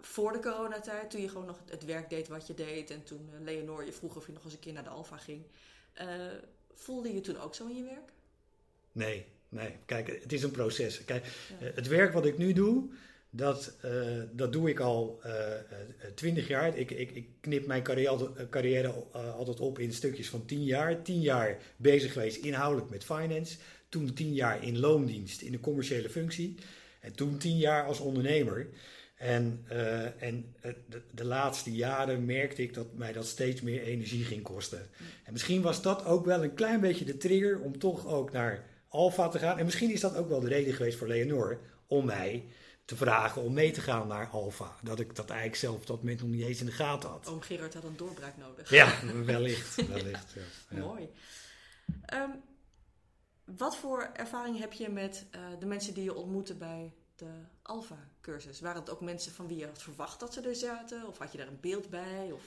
voor 0.00 0.32
de 0.32 0.40
coronatijd, 0.40 1.10
toen 1.10 1.20
je 1.20 1.28
gewoon 1.28 1.46
nog 1.46 1.60
het, 1.66 1.84
werk 1.84 2.10
deed 2.10 2.28
wat 2.28 2.46
je 2.46 2.54
deed... 2.54 2.90
en 2.90 3.04
toen 3.04 3.30
Leonor 3.42 3.84
je 3.84 3.92
vroeg 3.92 4.16
of 4.16 4.26
je 4.26 4.32
nog 4.32 4.44
eens 4.44 4.52
een 4.52 4.58
keer 4.58 4.72
naar 4.72 4.84
de 4.84 4.90
Alfa 4.90 5.16
ging... 5.16 5.42
eh, 5.92 6.06
voelde 6.74 7.14
je 7.14 7.20
toen 7.20 7.38
ook 7.40 7.54
zo 7.54 7.66
in 7.66 7.76
je 7.76 7.84
werk? 7.84 8.12
Nee, 8.92 9.26
nee. 9.50 9.70
Kijk, 9.86 10.18
het 10.22 10.32
is 10.32 10.42
een 10.42 10.50
proces. 10.50 11.04
Kijk, 11.04 11.24
Ja. 11.24 11.66
eh, 11.66 11.74
het 11.74 11.86
werk 11.86 12.12
wat 12.12 12.26
ik 12.26 12.38
nu 12.38 12.52
doe, 12.52 12.88
Dat, 13.32 13.76
eh, 13.80 13.92
dat 14.32 14.52
doe 14.52 14.68
ik 14.70 14.80
al 14.80 15.20
twintig 16.14 16.48
jaar. 16.48 16.78
Ik, 16.78 16.90
ik, 16.90 17.10
ik 17.10 17.28
knip 17.40 17.66
mijn 17.66 17.82
carrière, 17.82 18.48
carrière 18.50 18.88
altijd 19.12 19.60
op 19.60 19.78
in 19.78 19.92
stukjes 19.92 20.28
van 20.28 20.44
tien 20.44 20.64
jaar. 20.64 21.02
Tien 21.02 21.20
jaar 21.20 21.58
bezig 21.76 22.12
geweest 22.12 22.44
inhoudelijk 22.44 22.90
met 22.90 23.04
finance. 23.04 23.58
Toen 23.88 24.14
tien 24.14 24.34
jaar 24.34 24.64
in 24.64 24.78
loondienst 24.78 25.40
in 25.40 25.52
een 25.52 25.60
commerciële 25.60 26.10
functie. 26.10 26.54
En 27.00 27.12
toen 27.14 27.38
tien 27.38 27.56
jaar 27.56 27.84
als 27.84 28.00
ondernemer. 28.00 28.68
En, 29.16 29.64
uh, 29.72 30.22
en 30.22 30.54
de, 30.88 31.00
de, 31.14 31.24
laatste 31.24 31.72
jaren 31.72 32.24
merkte 32.24 32.62
ik 32.62 32.74
dat 32.74 32.86
mij 32.94 33.12
dat 33.12 33.26
steeds 33.26 33.60
meer 33.60 33.82
energie 33.82 34.24
ging 34.24 34.42
kosten. 34.42 34.88
En 35.24 35.32
misschien 35.32 35.62
was 35.62 35.82
dat 35.82 36.04
ook 36.04 36.24
wel 36.24 36.42
een 36.42 36.54
klein 36.54 36.80
beetje 36.80 37.04
de 37.04 37.16
trigger 37.16 37.60
om 37.60 37.78
toch 37.78 38.06
ook 38.06 38.32
naar 38.32 38.64
Alfa 38.90 39.28
te 39.28 39.38
gaan. 39.38 39.58
En 39.58 39.64
misschien 39.64 39.90
is 39.90 40.00
dat 40.00 40.16
ook 40.16 40.28
wel 40.28 40.40
de 40.40 40.48
reden 40.48 40.74
geweest 40.74 40.98
voor 40.98 41.08
Leonor 41.08 41.60
om 41.86 42.04
mij 42.04 42.44
te 42.84 42.96
vragen 42.96 43.42
om 43.42 43.52
mee 43.52 43.70
te 43.70 43.80
gaan 43.80 44.06
naar 44.06 44.28
Alfa. 44.28 44.76
Dat 44.82 45.00
ik 45.00 45.14
dat 45.16 45.30
eigenlijk 45.30 45.60
zelf 45.60 45.76
op 45.76 45.86
dat 45.86 45.96
moment 45.96 46.20
nog 46.20 46.28
niet 46.28 46.44
eens 46.44 46.60
in 46.60 46.66
de 46.66 46.72
gaten 46.72 47.10
had. 47.10 47.26
Oom 47.26 47.40
Gerard 47.40 47.74
had 47.74 47.84
een 47.84 47.96
doorbraak 47.96 48.36
nodig. 48.36 48.70
Ja, 48.70 48.92
wellicht. 49.24 49.86
wellicht 49.86 50.34
ja. 50.70 50.78
Mooi. 50.78 51.10
Um, 52.14 52.42
wat 53.44 53.76
voor 53.76 54.10
ervaring 54.14 54.58
heb 54.58 54.72
je 54.72 54.88
met 54.88 55.26
uh, 55.34 55.40
de 55.58 55.66
mensen 55.66 55.94
die 55.94 56.04
je 56.04 56.14
ontmoette 56.14 56.54
bij 56.54 56.92
de 57.16 57.30
Alpha-cursus? 57.62 58.60
Waren 58.60 58.80
het 58.80 58.90
ook 58.90 59.00
mensen 59.00 59.32
van 59.32 59.46
wie 59.46 59.56
je 59.56 59.66
had 59.66 59.82
verwacht 59.82 60.20
dat 60.20 60.32
ze 60.34 60.40
er 60.40 60.56
zaten? 60.56 61.06
Of 61.06 61.18
had 61.18 61.32
je 61.32 61.38
daar 61.38 61.48
een 61.48 61.60
beeld 61.60 61.90
bij? 61.90 62.30
Of... 62.32 62.42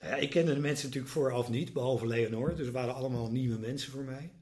Nou 0.00 0.14
ja, 0.14 0.20
ik 0.20 0.30
kende 0.30 0.54
de 0.54 0.60
mensen 0.60 0.86
natuurlijk 0.86 1.12
vooraf 1.12 1.48
niet, 1.48 1.72
behalve 1.72 2.06
Leonor. 2.06 2.54
Dus 2.54 2.66
het 2.66 2.74
waren 2.74 2.94
allemaal 2.94 3.30
nieuwe 3.30 3.58
mensen 3.58 3.92
voor 3.92 4.04
mij. 4.04 4.32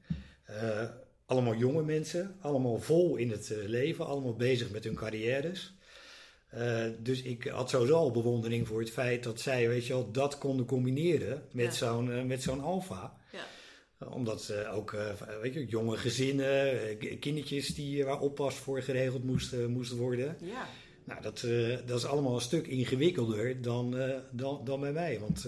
Uh, 0.49 0.89
allemaal 1.31 1.55
jonge 1.55 1.83
mensen, 1.83 2.35
allemaal 2.41 2.79
vol 2.79 3.15
in 3.15 3.29
het 3.29 3.49
uh, 3.49 3.67
leven, 3.67 4.05
allemaal 4.05 4.35
bezig 4.35 4.71
met 4.71 4.83
hun 4.83 4.95
carrières. 4.95 5.73
Uh, 6.55 6.85
dus 6.99 7.21
ik 7.21 7.43
had 7.43 7.69
sowieso 7.69 7.95
al 7.95 8.11
bewondering 8.11 8.67
voor 8.67 8.79
het 8.79 8.91
feit 8.91 9.23
dat 9.23 9.39
zij, 9.39 9.67
weet 9.67 9.85
je 9.85 9.93
wel, 9.93 10.11
dat 10.11 10.37
konden 10.37 10.65
combineren 10.65 11.43
met 11.51 11.65
ja. 11.65 11.71
zo'n 11.71 12.27
met 12.27 12.41
zo'n 12.41 12.61
alfa. 12.61 13.17
Ja 13.31 13.45
omdat 14.09 14.49
uh, 14.51 14.75
ook 14.75 14.91
uh, 14.91 15.09
weet 15.41 15.53
je, 15.53 15.65
jonge 15.65 15.97
gezinnen, 15.97 16.97
kindertjes 17.19 17.67
die, 17.67 18.05
waar 18.05 18.19
oppas 18.19 18.55
voor 18.55 18.81
geregeld 18.81 19.23
moesten, 19.23 19.71
moesten 19.71 19.97
worden. 19.97 20.37
Ja. 20.41 20.67
Nou, 21.11 21.23
dat, 21.23 21.39
dat 21.87 21.97
is 21.97 22.05
allemaal 22.05 22.35
een 22.35 22.41
stuk 22.41 22.67
ingewikkelder 22.67 23.61
dan, 23.61 23.95
dan, 24.31 24.65
dan 24.65 24.79
bij 24.79 24.91
mij. 24.91 25.19
Want 25.19 25.45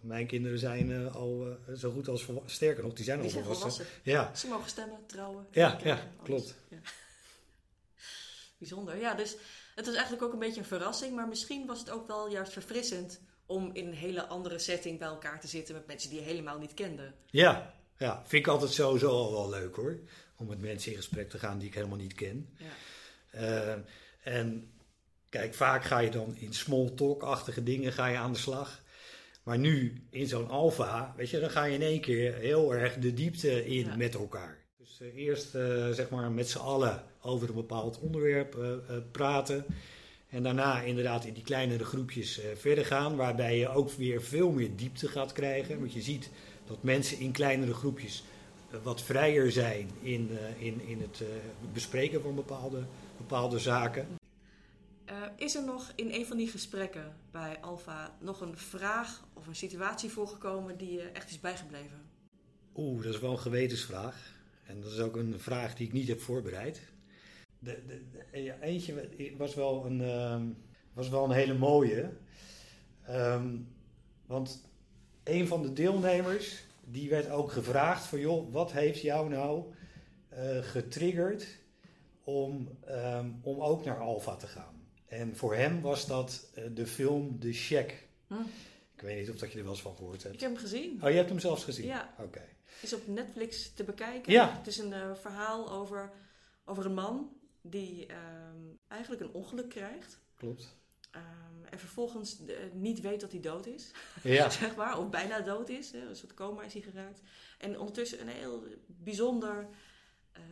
mijn 0.00 0.26
kinderen 0.26 0.58
zijn 0.58 1.10
al 1.12 1.58
zo 1.76 1.90
goed 1.90 2.08
als 2.08 2.24
volwassen. 2.24 2.50
Sterker 2.50 2.84
nog, 2.84 2.92
die 2.92 3.04
zijn 3.04 3.20
die 3.20 3.34
al 3.34 3.42
volwassen. 3.42 3.86
Ja. 4.02 4.34
Ze 4.34 4.48
mogen 4.48 4.68
stemmen, 4.68 4.98
trouwen. 5.06 5.46
Ja, 5.50 5.78
ja 5.84 5.98
klopt. 6.22 6.54
Ja. 6.68 6.78
Bijzonder. 8.58 8.98
Ja, 8.98 9.14
dus 9.14 9.36
het 9.74 9.86
is 9.86 9.94
eigenlijk 9.94 10.22
ook 10.22 10.32
een 10.32 10.38
beetje 10.38 10.60
een 10.60 10.66
verrassing. 10.66 11.14
Maar 11.14 11.28
misschien 11.28 11.66
was 11.66 11.78
het 11.78 11.90
ook 11.90 12.06
wel 12.06 12.30
juist 12.30 12.52
verfrissend 12.52 13.20
om 13.46 13.70
in 13.72 13.86
een 13.86 13.94
hele 13.94 14.26
andere 14.26 14.58
setting 14.58 14.98
bij 14.98 15.08
elkaar 15.08 15.40
te 15.40 15.48
zitten 15.48 15.74
met 15.74 15.86
mensen 15.86 16.10
die 16.10 16.18
je 16.18 16.24
helemaal 16.24 16.58
niet 16.58 16.74
kende. 16.74 17.12
Ja, 17.30 17.74
ja, 17.96 18.22
vind 18.26 18.46
ik 18.46 18.52
altijd 18.52 18.72
sowieso 18.72 19.08
al 19.08 19.32
wel 19.32 19.48
leuk 19.48 19.76
hoor. 19.76 19.98
Om 20.36 20.46
met 20.46 20.60
mensen 20.60 20.90
in 20.90 20.96
gesprek 20.96 21.30
te 21.30 21.38
gaan 21.38 21.58
die 21.58 21.68
ik 21.68 21.74
helemaal 21.74 21.98
niet 21.98 22.14
ken. 22.14 22.56
Ja. 22.56 23.84
En 24.22 24.70
kijk, 25.28 25.54
vaak 25.54 25.84
ga 25.84 25.98
je 25.98 26.10
dan 26.10 26.36
in 26.36 26.52
small 26.52 26.90
talk-achtige 26.94 27.62
dingen 27.62 27.92
ga 27.92 28.06
je 28.06 28.16
aan 28.16 28.32
de 28.32 28.38
slag. 28.38 28.82
Maar 29.42 29.58
nu 29.58 30.02
in 30.10 30.26
zo'n 30.26 30.48
alfa, 30.48 31.14
weet 31.16 31.30
je, 31.30 31.40
dan 31.40 31.50
ga 31.50 31.64
je 31.64 31.74
in 31.74 31.82
één 31.82 32.00
keer 32.00 32.34
heel 32.34 32.74
erg 32.74 32.94
de 32.94 33.14
diepte 33.14 33.66
in 33.66 33.90
met 33.96 34.14
elkaar. 34.14 34.58
Dus 34.78 35.00
uh, 35.02 35.16
eerst 35.16 35.54
uh, 35.54 35.90
zeg 35.90 36.10
maar 36.10 36.30
met 36.30 36.50
z'n 36.50 36.58
allen 36.58 37.02
over 37.20 37.48
een 37.48 37.54
bepaald 37.54 37.98
onderwerp 37.98 38.56
praten. 39.12 39.64
En 40.28 40.42
daarna 40.42 40.80
inderdaad 40.80 41.24
in 41.24 41.34
die 41.34 41.42
kleinere 41.42 41.84
groepjes 41.84 42.40
verder 42.54 42.84
gaan, 42.84 43.16
waarbij 43.16 43.58
je 43.58 43.68
ook 43.68 43.90
weer 43.90 44.22
veel 44.22 44.50
meer 44.50 44.76
diepte 44.76 45.08
gaat 45.08 45.32
krijgen. 45.32 45.78
Want 45.78 45.92
je 45.92 46.02
ziet 46.02 46.30
dat 46.66 46.82
mensen 46.82 47.18
in 47.18 47.32
kleinere 47.32 47.74
groepjes 47.74 48.24
eh, 48.70 48.78
wat 48.82 49.02
vrijer 49.02 49.52
zijn 49.52 49.90
in, 50.02 50.30
in, 50.58 50.80
in 50.86 51.00
het 51.00 51.22
bespreken 51.72 52.22
van 52.22 52.34
bepaalde, 52.34 52.82
bepaalde 53.16 53.58
zaken. 53.58 54.06
Is 55.36 55.54
er 55.54 55.64
nog 55.64 55.92
in 55.94 56.12
een 56.12 56.26
van 56.26 56.36
die 56.36 56.48
gesprekken 56.48 57.16
bij 57.30 57.60
Alfa 57.60 58.16
nog 58.20 58.40
een 58.40 58.56
vraag 58.56 59.24
of 59.32 59.46
een 59.46 59.56
situatie 59.56 60.10
voorgekomen 60.10 60.76
die 60.76 60.92
je 60.92 61.02
echt 61.02 61.30
is 61.30 61.40
bijgebleven? 61.40 62.00
Oeh, 62.74 63.04
dat 63.04 63.14
is 63.14 63.20
wel 63.20 63.30
een 63.30 63.38
gewetensvraag. 63.38 64.34
En 64.64 64.80
dat 64.80 64.92
is 64.92 64.98
ook 64.98 65.16
een 65.16 65.40
vraag 65.40 65.74
die 65.74 65.86
ik 65.86 65.92
niet 65.92 66.08
heb 66.08 66.20
voorbereid. 66.20 66.80
De, 67.58 67.82
de, 67.86 68.54
eentje 68.60 69.10
was 69.36 69.54
wel 69.54 69.86
een, 69.86 70.00
uh, 70.00 70.42
was 70.92 71.08
wel 71.08 71.24
een 71.24 71.30
hele 71.30 71.54
mooie. 71.54 72.10
Um, 73.10 73.68
want 74.26 74.68
een 75.24 75.46
van 75.46 75.62
de 75.62 75.72
deelnemers, 75.72 76.64
die 76.84 77.08
werd 77.10 77.30
ook 77.30 77.52
gevraagd 77.52 78.06
van 78.06 78.18
joh, 78.18 78.52
wat 78.52 78.72
heeft 78.72 79.00
jou 79.00 79.28
nou 79.28 79.64
uh, 80.32 80.58
getriggerd 80.58 81.46
om, 82.24 82.78
um, 82.88 83.40
om 83.42 83.60
ook 83.60 83.84
naar 83.84 84.00
Alfa 84.00 84.36
te 84.36 84.46
gaan? 84.46 84.75
En 85.06 85.36
voor 85.36 85.54
hem 85.54 85.80
was 85.80 86.06
dat 86.06 86.50
uh, 86.58 86.64
de 86.74 86.86
film 86.86 87.38
The 87.38 87.52
Shack. 87.52 87.94
Hm. 88.26 88.34
Ik 88.94 89.02
weet 89.02 89.18
niet 89.18 89.30
of 89.30 89.36
dat 89.36 89.52
je 89.52 89.56
er 89.58 89.64
wel 89.64 89.72
eens 89.72 89.82
van 89.82 89.96
gehoord 89.96 90.22
hebt. 90.22 90.34
Ik 90.34 90.40
heb 90.40 90.50
hem 90.50 90.60
gezien. 90.60 91.02
Oh, 91.02 91.10
je 91.10 91.16
hebt 91.16 91.28
hem 91.28 91.38
zelfs 91.38 91.64
gezien? 91.64 91.86
Ja. 91.86 92.14
Oké. 92.18 92.42
Is 92.80 92.92
op 92.92 93.06
Netflix 93.06 93.72
te 93.74 93.84
bekijken. 93.84 94.32
Ja. 94.32 94.56
Het 94.56 94.66
is 94.66 94.78
een 94.78 94.92
uh, 94.92 95.14
verhaal 95.14 95.72
over, 95.72 96.12
over 96.64 96.84
een 96.84 96.94
man 96.94 97.36
die 97.60 98.06
um, 98.10 98.78
eigenlijk 98.88 99.22
een 99.22 99.32
ongeluk 99.32 99.68
krijgt. 99.68 100.18
Klopt. 100.36 100.76
Um, 101.16 101.64
en 101.64 101.78
vervolgens 101.78 102.40
uh, 102.40 102.56
niet 102.72 103.00
weet 103.00 103.20
dat 103.20 103.32
hij 103.32 103.40
dood 103.40 103.66
is. 103.66 103.90
Ja. 104.22 104.50
zeg 104.60 104.76
maar, 104.76 104.98
of 104.98 105.10
bijna 105.10 105.40
dood 105.40 105.68
is. 105.68 105.92
Hè, 105.92 106.08
een 106.08 106.16
soort 106.16 106.34
coma 106.34 106.62
is 106.62 106.72
hij 106.72 106.82
geraakt. 106.82 107.20
En 107.58 107.78
ondertussen 107.78 108.20
een 108.20 108.28
heel 108.28 108.64
bijzonder 108.86 109.68
uh, 110.36 110.42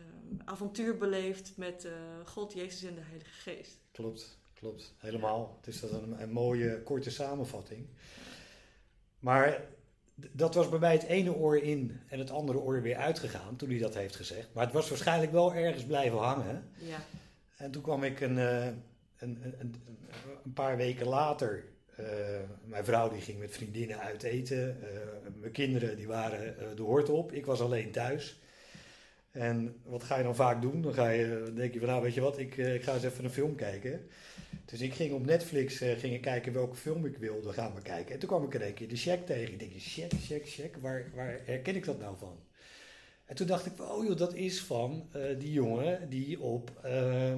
avontuur 0.45 0.97
beleeft 0.97 1.57
met 1.57 1.85
uh, 1.85 1.91
God, 2.25 2.53
Jezus 2.53 2.83
en 2.83 2.95
de 2.95 3.01
Heilige 3.01 3.31
Geest. 3.31 3.77
Klopt, 3.91 4.37
klopt. 4.65 4.93
Helemaal. 4.97 5.57
Het 5.57 5.73
is 5.73 5.79
dat 5.79 5.91
een, 5.91 6.21
een 6.21 6.31
mooie, 6.31 6.81
korte 6.81 7.09
samenvatting. 7.09 7.87
Maar 9.19 9.61
dat 10.15 10.55
was 10.55 10.69
bij 10.69 10.79
mij 10.79 10.91
het 10.91 11.03
ene 11.03 11.33
oor 11.33 11.57
in 11.57 11.99
en 12.07 12.19
het 12.19 12.31
andere 12.31 12.59
oor 12.59 12.81
weer 12.81 12.95
uitgegaan 12.95 13.55
toen 13.55 13.69
hij 13.69 13.79
dat 13.79 13.93
heeft 13.93 14.15
gezegd. 14.15 14.53
Maar 14.53 14.63
het 14.63 14.73
was 14.73 14.89
waarschijnlijk 14.89 15.31
wel 15.31 15.53
ergens 15.53 15.83
blijven 15.83 16.17
hangen. 16.17 16.69
Ja. 16.77 16.97
En 17.57 17.71
toen 17.71 17.81
kwam 17.81 18.03
ik 18.03 18.21
een, 18.21 18.37
uh, 18.37 18.65
een, 18.65 18.75
een, 19.17 19.55
een, 19.59 19.75
een, 20.43 20.53
paar 20.53 20.77
weken 20.77 21.07
later. 21.07 21.63
Uh, 21.99 22.07
mijn 22.65 22.85
vrouw 22.85 23.09
die 23.09 23.21
ging 23.21 23.39
met 23.39 23.53
vriendinnen 23.53 23.99
uit 23.99 24.23
eten. 24.23 24.77
Uh, 24.81 24.87
mijn 25.39 25.51
kinderen 25.51 25.95
die 25.95 26.07
waren 26.07 26.75
de 26.75 26.81
hort 26.81 27.09
op. 27.09 27.31
Ik 27.31 27.45
was 27.45 27.61
alleen 27.61 27.91
thuis. 27.91 28.39
En 29.35 29.75
wat 29.83 30.03
ga 30.03 30.17
je 30.17 30.23
dan 30.23 30.35
vaak 30.35 30.61
doen? 30.61 30.81
Dan 30.81 30.93
ga 30.93 31.09
je, 31.09 31.51
denk 31.55 31.73
je 31.73 31.79
van 31.79 31.87
nou 31.87 32.01
weet 32.01 32.13
je 32.13 32.21
wat, 32.21 32.37
ik, 32.37 32.57
ik 32.57 32.83
ga 32.83 32.93
eens 32.93 33.03
even 33.03 33.23
een 33.23 33.29
film 33.29 33.55
kijken. 33.55 34.07
Dus 34.65 34.81
ik 34.81 34.93
ging 34.93 35.13
op 35.13 35.25
Netflix 35.25 35.81
uh, 35.81 35.97
ging 35.97 36.21
kijken 36.21 36.53
welke 36.53 36.75
film 36.75 37.05
ik 37.05 37.17
wilde 37.17 37.53
gaan 37.53 37.73
bekijken. 37.73 38.13
En 38.13 38.19
toen 38.19 38.29
kwam 38.29 38.43
ik 38.43 38.53
er 38.53 38.67
een 38.67 38.73
keer 38.73 38.87
de 38.87 38.95
check 38.95 39.25
tegen. 39.25 39.53
Ik 39.53 39.59
denk, 39.59 39.71
check, 39.77 40.11
check, 40.21 40.49
check, 40.49 40.77
waar, 40.81 41.11
waar 41.15 41.39
herken 41.45 41.75
ik 41.75 41.85
dat 41.85 41.99
nou 41.99 42.15
van? 42.17 42.39
En 43.25 43.35
toen 43.35 43.47
dacht 43.47 43.65
ik, 43.65 43.81
oh 43.81 44.05
joh, 44.05 44.17
dat 44.17 44.33
is 44.33 44.61
van 44.61 45.09
uh, 45.15 45.39
die 45.39 45.51
jongen 45.51 46.09
die 46.09 46.41
op, 46.41 46.71
uh, 46.85 47.33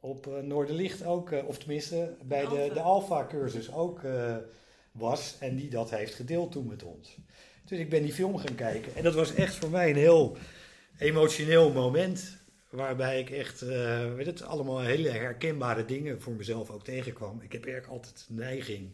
op 0.00 0.42
Noorderlicht 0.42 1.04
ook, 1.04 1.32
of 1.46 1.58
tenminste 1.58 2.14
bij 2.24 2.48
de, 2.48 2.70
de 2.74 2.80
Alpha-cursus 2.80 3.72
ook 3.72 4.00
was. 4.92 5.36
En 5.40 5.56
die 5.56 5.70
dat 5.70 5.90
heeft 5.90 6.14
gedeeld 6.14 6.52
toen 6.52 6.66
met 6.66 6.82
ons. 6.82 7.16
Dus 7.64 7.78
ik 7.78 7.90
ben 7.90 8.02
die 8.02 8.12
film 8.12 8.36
gaan 8.36 8.54
kijken. 8.54 8.94
En 8.94 9.02
dat 9.02 9.14
was 9.14 9.34
echt 9.34 9.54
voor 9.54 9.70
mij 9.70 9.90
een 9.90 9.96
heel 9.96 10.36
emotioneel 11.02 11.72
moment. 11.72 12.36
Waarbij 12.70 13.20
ik 13.20 13.30
echt, 13.30 13.62
uh, 13.62 14.14
weet 14.14 14.26
het, 14.26 14.42
allemaal 14.42 14.80
hele 14.80 15.08
herkenbare 15.08 15.84
dingen 15.84 16.20
voor 16.20 16.32
mezelf 16.32 16.70
ook 16.70 16.84
tegenkwam. 16.84 17.40
Ik 17.40 17.52
heb 17.52 17.66
erg 17.66 17.88
altijd 17.88 18.26
neiging. 18.28 18.90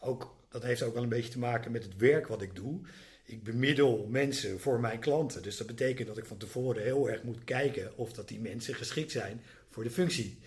Ook, 0.00 0.36
dat 0.48 0.62
heeft 0.62 0.82
ook 0.82 0.94
wel 0.94 1.02
een 1.02 1.08
beetje 1.08 1.30
te 1.30 1.38
maken 1.38 1.72
met 1.72 1.82
het 1.82 1.96
werk 1.96 2.26
wat 2.26 2.42
ik 2.42 2.54
doe. 2.54 2.80
Ik 3.24 3.42
bemiddel 3.42 4.06
mensen 4.10 4.60
voor 4.60 4.80
mijn 4.80 4.98
klanten. 4.98 5.42
Dus 5.42 5.56
dat 5.56 5.66
betekent 5.66 6.08
dat 6.08 6.18
ik 6.18 6.24
van 6.24 6.36
tevoren 6.36 6.82
heel 6.82 7.10
erg 7.10 7.22
moet 7.22 7.44
kijken 7.44 7.96
of 7.96 8.12
dat 8.12 8.28
die 8.28 8.40
mensen 8.40 8.74
geschikt 8.74 9.10
zijn 9.10 9.42
voor 9.70 9.84
de 9.84 9.90
functie. 9.90 10.38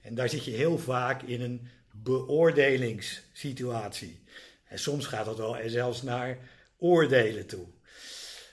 En 0.00 0.14
daar 0.14 0.28
zit 0.28 0.44
je 0.44 0.50
heel 0.50 0.78
vaak 0.78 1.22
in 1.22 1.40
een 1.40 1.68
beoordelingssituatie. 1.90 4.20
En 4.64 4.78
soms 4.78 5.06
gaat 5.06 5.24
dat 5.24 5.36
wel 5.36 5.56
zelfs 5.66 6.02
naar 6.02 6.38
oordelen 6.76 7.46
toe. 7.46 7.66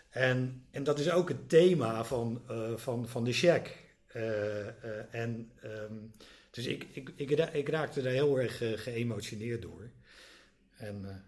En, 0.09 0.65
en 0.71 0.83
dat 0.83 0.99
is 0.99 1.11
ook 1.11 1.27
het 1.29 1.49
thema 1.49 2.03
van, 2.03 2.41
uh, 2.51 2.75
van, 2.75 3.07
van 3.07 3.23
de 3.23 3.33
check. 3.33 3.87
Uh, 4.15 4.23
uh, 4.23 4.69
en, 5.11 5.51
um, 5.63 6.11
dus 6.51 6.65
ik, 6.65 6.87
ik, 6.91 7.11
ik, 7.15 7.29
ik, 7.53 7.69
raakte 7.69 8.01
daar 8.01 8.11
heel 8.11 8.39
erg 8.39 8.61
geëmotioneerd 8.83 9.61
door. 9.61 9.89
En 10.77 11.27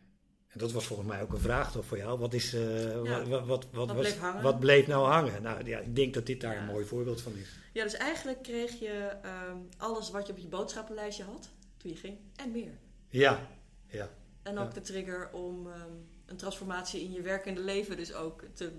En 0.52 0.60
dat 0.60 0.72
was 0.72 0.86
volgens 0.86 1.08
mij 1.08 1.22
ook 1.22 1.34
een 1.34 1.40
vraag 1.40 1.72
toch 1.72 1.86
voor 1.86 1.98
jou. 1.98 2.20
Wat, 2.20 2.34
is, 2.34 2.54
eh, 2.54 3.04
Ja. 3.04 3.24
wat, 3.26 3.28
wat, 3.28 3.46
wat, 3.46 3.68
wat, 3.72 3.88
was- 3.88 3.98
bleef 3.98 4.20
hangen? 4.20 4.44
wat 4.44 4.60
bleef 4.60 4.88
nou 4.88 5.08
hangen? 5.08 5.42
Nou 5.42 5.66
ja, 5.66 5.80
ik 5.80 5.96
denk 5.96 6.14
dat 6.14 6.26
dit 6.26 6.42
daar 6.42 6.54
Ja. 6.54 6.60
een 6.60 6.66
mooi 6.66 6.86
voorbeeld 6.86 7.22
van 7.22 7.36
is. 7.36 7.50
Ja, 7.74 7.84
dus 7.84 7.94
eigenlijk 7.94 8.44
kreeg 8.44 8.80
je 8.80 9.12
ehm, 9.22 9.58
alles 9.78 10.10
wat 10.12 10.28
je 10.28 10.34
op 10.34 10.40
je 10.40 10.48
boodschappenlijstje 10.48 11.24
had 11.24 11.50
toen 11.78 11.92
je 11.92 11.98
ging 11.98 12.18
en 12.36 12.52
meer. 12.52 12.72
Ja, 13.10 13.48
ja, 13.88 14.10
En 14.44 14.58
ook 14.58 14.68
Ja. 14.68 14.74
de 14.74 14.82
trigger 14.82 15.30
om 15.32 15.68
ehm, 15.68 15.92
een 16.32 16.38
transformatie 16.38 17.02
in 17.02 17.12
je 17.12 17.22
werkende 17.22 17.62
leven 17.62 17.98
dus 17.98 18.14
ook 18.14 18.44
te 18.54 18.72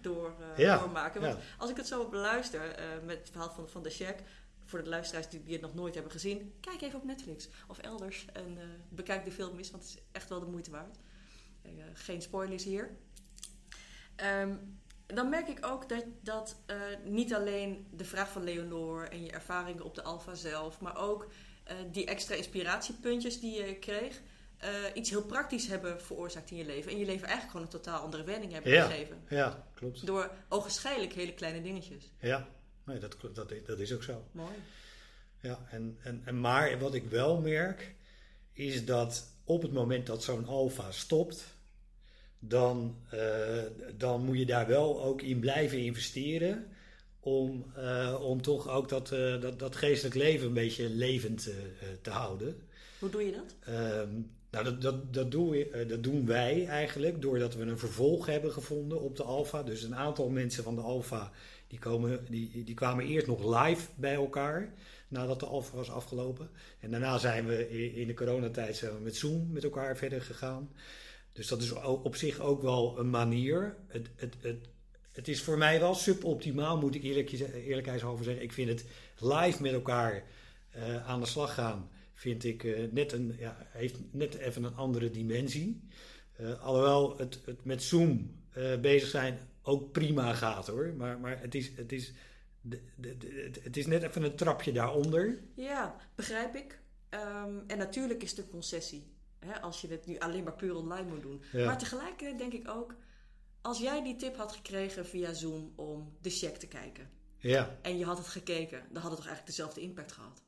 door, 0.00 0.34
eh, 0.40 0.58
Ja, 0.58 0.78
doormaken. 0.78 1.20
Want 1.20 1.34
ja. 1.34 1.40
als 1.58 1.70
ik 1.70 1.76
het 1.76 1.86
zo 1.86 2.08
beluister 2.08 2.74
eh, 2.74 2.84
met 3.04 3.18
het 3.18 3.30
verhaal 3.30 3.50
van, 3.50 3.68
van 3.68 3.82
de 3.82 3.90
check, 3.90 4.22
voor 4.64 4.82
de 4.82 4.88
luisteraars 4.88 5.28
die, 5.28 5.42
die 5.42 5.52
het 5.52 5.62
nog 5.62 5.74
nooit 5.74 5.94
hebben 5.94 6.12
gezien, 6.12 6.54
kijk 6.60 6.80
even 6.80 6.98
op 6.98 7.04
Netflix 7.04 7.48
of 7.68 7.78
elders 7.78 8.26
en 8.32 8.58
eh, 8.58 8.64
bekijk 8.88 9.24
de 9.24 9.32
film 9.32 9.58
eens, 9.58 9.70
want 9.70 9.82
het 9.82 9.92
is 9.92 10.02
echt 10.12 10.28
wel 10.28 10.40
de 10.40 10.46
moeite 10.46 10.70
waard. 10.70 10.96
Geen 11.92 12.22
spoilers 12.22 12.64
hier. 12.64 12.96
Ehm, 14.16 14.54
dan 15.06 15.28
merk 15.28 15.48
ik 15.48 15.66
ook 15.66 15.88
dat, 15.88 16.04
dat 16.20 16.56
niet 17.04 17.34
alleen 17.34 17.86
de 17.90 18.04
vraag 18.04 18.30
van 18.30 18.44
Leonor 18.44 19.08
en 19.08 19.24
je 19.24 19.30
ervaringen 19.30 19.84
op 19.84 19.94
de 19.94 20.02
Alfa 20.02 20.34
zelf, 20.34 20.80
maar 20.80 20.96
ook 20.96 21.30
die 21.90 22.06
extra 22.06 22.34
inspiratiepuntjes 22.34 23.40
die 23.40 23.62
je 23.62 23.78
kreeg, 23.78 24.20
eh, 24.60 24.70
iets 24.94 25.10
heel 25.10 25.22
praktisch 25.24 25.66
hebben 25.66 26.00
veroorzaakt 26.00 26.50
in 26.50 26.56
je 26.56 26.64
leven. 26.64 26.92
En 26.92 26.98
je 26.98 27.04
leven 27.04 27.26
eigenlijk 27.26 27.50
gewoon 27.50 27.66
een 27.66 27.72
totaal 27.72 28.00
andere 28.00 28.24
wending 28.24 28.52
hebben 28.52 28.72
Ja. 28.72 28.86
gegeven. 28.86 29.22
ja, 29.28 29.66
klopt. 29.74 30.06
Door 30.06 30.30
ogenschijnlijk 30.48 31.12
hele 31.12 31.34
kleine 31.34 31.62
dingetjes. 31.62 32.10
Ja, 32.18 32.48
nee, 32.84 32.98
dat, 32.98 33.16
dat, 33.34 33.52
dat 33.66 33.78
is 33.78 33.92
ook 33.92 34.02
zo. 34.02 34.24
Mooi. 34.32 34.54
Ja, 35.40 35.58
en, 35.70 35.98
en, 36.02 36.22
en 36.24 36.40
maar 36.40 36.78
wat 36.78 36.94
ik 36.94 37.04
wel 37.10 37.40
merk, 37.40 37.94
is 38.52 38.84
dat 38.84 39.26
op 39.44 39.62
het 39.62 39.72
moment 39.72 40.06
dat 40.06 40.22
zo'n 40.24 40.46
alfa 40.46 40.92
stopt, 40.92 41.44
dan, 42.38 42.96
eh, 43.10 43.62
dan 43.96 44.24
moet 44.24 44.38
je 44.38 44.46
daar 44.46 44.66
wel 44.66 45.02
ook 45.02 45.22
in 45.22 45.40
blijven 45.40 45.78
investeren. 45.78 46.66
Om, 47.20 47.72
eh, 47.76 48.18
om 48.20 48.42
toch 48.42 48.68
ook 48.68 48.88
dat, 48.88 49.08
dat, 49.40 49.58
dat 49.58 49.76
geestelijk 49.76 50.14
leven 50.14 50.46
een 50.46 50.52
beetje 50.54 50.88
levend 50.88 51.48
te 52.02 52.10
houden. 52.10 52.68
Hoe 52.98 53.10
doe 53.10 53.22
je 53.26 53.32
dat? 53.32 53.54
Ehm, 53.74 54.20
nou, 54.50 54.64
dat, 54.64 54.82
dat, 54.82 55.14
dat, 55.14 55.30
doen 55.30 55.54
eh, 55.54 55.88
dat 55.88 56.02
doen 56.02 56.26
wij 56.26 56.66
eigenlijk 56.66 57.22
doordat 57.22 57.54
we 57.54 57.62
een 57.62 57.78
vervolg 57.78 58.26
hebben 58.26 58.52
gevonden 58.52 59.00
op 59.00 59.16
de 59.16 59.22
Alfa. 59.22 59.62
Dus 59.62 59.82
een 59.82 59.96
aantal 59.96 60.28
mensen 60.28 60.64
van 60.64 60.74
de 60.74 60.80
Alfa 60.80 61.30
die, 61.66 61.78
komen, 61.78 62.24
die, 62.28 62.64
die 62.64 62.74
kwamen 62.74 63.06
eerst 63.06 63.26
nog 63.26 63.64
live 63.64 63.88
bij 63.94 64.14
elkaar 64.14 64.72
nadat 65.08 65.40
de 65.40 65.46
Alfa 65.46 65.76
was 65.76 65.90
afgelopen. 65.90 66.50
En 66.80 66.90
daarna 66.90 67.18
zijn 67.18 67.46
we 67.46 67.70
in 67.94 68.06
de 68.06 68.14
coronatijd 68.14 68.84
met 69.02 69.16
Zoom 69.16 69.52
met 69.52 69.64
elkaar 69.64 69.96
verder 69.96 70.22
gegaan. 70.22 70.70
Dus 71.32 71.48
dat 71.48 71.62
is 71.62 71.72
op 71.82 72.16
zich 72.16 72.40
ook 72.40 72.62
wel 72.62 72.98
een 72.98 73.10
manier. 73.10 73.76
Het, 73.86 74.08
het, 74.16 74.34
het, 74.40 74.68
het 75.12 75.28
is 75.28 75.42
voor 75.42 75.58
mij 75.58 75.80
wel 75.80 75.94
suboptimaal, 75.94 76.76
moet 76.76 76.94
ik 76.94 77.02
eerlijk, 77.02 77.30
eerlijkheidshalve 77.30 78.22
zeggen. 78.22 78.42
Ik 78.42 78.52
vind 78.52 78.68
het 78.68 78.84
live 79.18 79.62
met 79.62 79.72
elkaar 79.72 80.22
eh, 80.70 81.08
aan 81.08 81.20
de 81.20 81.26
slag 81.26 81.54
gaan 81.54 81.89
vind 82.20 82.44
ik 82.44 82.64
eh, 82.64 82.90
net 82.92 83.12
een, 83.12 83.36
ja, 83.38 83.66
heeft 83.68 83.98
net 84.12 84.34
even 84.34 84.64
een 84.64 84.74
andere 84.76 85.10
dimensie. 85.10 85.88
Eh, 86.36 86.60
alhoewel 86.62 87.18
het, 87.18 87.40
het 87.44 87.64
met 87.64 87.82
Zoom 87.82 88.36
eh, 88.50 88.80
bezig 88.80 89.08
zijn 89.08 89.38
ook 89.62 89.92
prima 89.92 90.34
gaat 90.34 90.66
hoor. 90.66 90.94
Maar, 90.96 91.18
maar 91.20 91.40
het, 91.40 91.54
is, 91.54 91.70
het, 91.76 91.92
is, 91.92 92.12
de, 92.60 92.80
de, 92.96 93.16
de- 93.16 93.58
het- 93.62 93.76
is 93.76 93.86
net 93.86 94.02
even 94.02 94.22
een 94.22 94.36
trapje 94.36 94.72
daaronder. 94.72 95.40
Ja, 95.54 95.96
begrijp 96.14 96.54
ik. 96.54 96.80
Ehm, 97.08 97.58
en 97.66 97.78
natuurlijk 97.78 98.22
is 98.22 98.30
het 98.30 98.38
een 98.38 98.50
concessie. 98.50 99.12
Hè, 99.38 99.60
als 99.60 99.80
je 99.80 99.88
het 99.88 100.06
nu 100.06 100.18
alleen 100.18 100.44
maar 100.44 100.56
puur 100.56 100.74
online 100.74 101.08
moet 101.08 101.22
doen. 101.22 101.42
Ja. 101.52 101.64
Maar 101.66 101.78
tegelijkertijd 101.78 102.38
denk 102.38 102.52
ik 102.52 102.68
ook... 102.68 102.94
Als 103.62 103.78
jij 103.78 104.02
die 104.02 104.16
tip 104.16 104.36
had 104.36 104.52
gekregen 104.52 105.06
via 105.06 105.32
Zoom 105.32 105.72
om 105.76 106.16
de 106.20 106.30
check 106.30 106.56
te 106.56 106.66
kijken... 106.66 107.10
Ja, 107.38 107.78
en 107.82 107.98
je 107.98 108.04
had 108.04 108.18
het 108.18 108.26
gekeken... 108.26 108.82
dan 108.92 109.02
had 109.02 109.10
het 109.10 109.20
toch 109.20 109.28
eigenlijk 109.28 109.46
dezelfde 109.46 109.80
impact 109.80 110.12
gehad. 110.12 110.42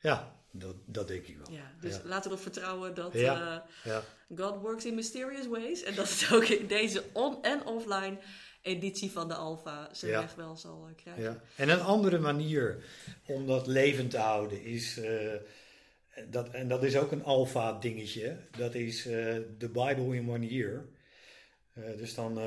Ja 0.00 0.38
dat, 0.52 0.74
dat 0.86 1.08
denk 1.08 1.26
ik 1.26 1.36
wel. 1.36 1.50
Ja, 1.56 1.72
dus 1.80 1.94
Ja. 1.96 2.00
laten 2.04 2.22
we 2.22 2.28
erop 2.36 2.40
vertrouwen 2.52 2.94
dat 2.94 3.12
Ja. 3.12 3.64
eh, 3.84 3.92
Ja, 3.92 4.02
God 4.36 4.60
works 4.60 4.84
in 4.84 4.94
mysterious 4.94 5.46
ways. 5.46 5.82
En 5.82 5.94
dat 5.94 6.08
het 6.10 6.32
ook 6.32 6.44
in 6.44 6.66
deze 6.66 7.04
on- 7.12 7.42
en 7.42 7.64
offline 7.66 8.18
editie 8.62 9.10
van 9.10 9.28
de 9.28 9.34
Alpha 9.34 9.88
zijn 9.92 10.12
weg 10.12 10.34
wel 10.34 10.56
zal 10.56 10.86
eh, 10.88 10.94
krijgen. 11.02 11.22
ja. 11.22 11.40
En 11.56 11.68
een 11.68 11.80
andere 11.80 12.18
manier 12.18 12.84
om 13.26 13.46
dat 13.46 13.66
levend 13.66 14.10
te 14.10 14.18
houden 14.18 14.62
is. 14.64 14.98
eh, 14.98 15.32
dat, 16.30 16.48
en 16.50 16.68
dat 16.68 16.82
is 16.84 16.96
ook 16.96 17.12
een 17.12 17.24
alfa 17.24 17.72
dingetje. 17.78 18.36
Dat 18.56 18.74
is 18.74 19.02
de 19.02 19.68
Bible 19.72 20.16
in 20.16 20.30
one 20.30 20.46
year. 20.46 20.84
Dus 21.96 22.14
dan 22.14 22.38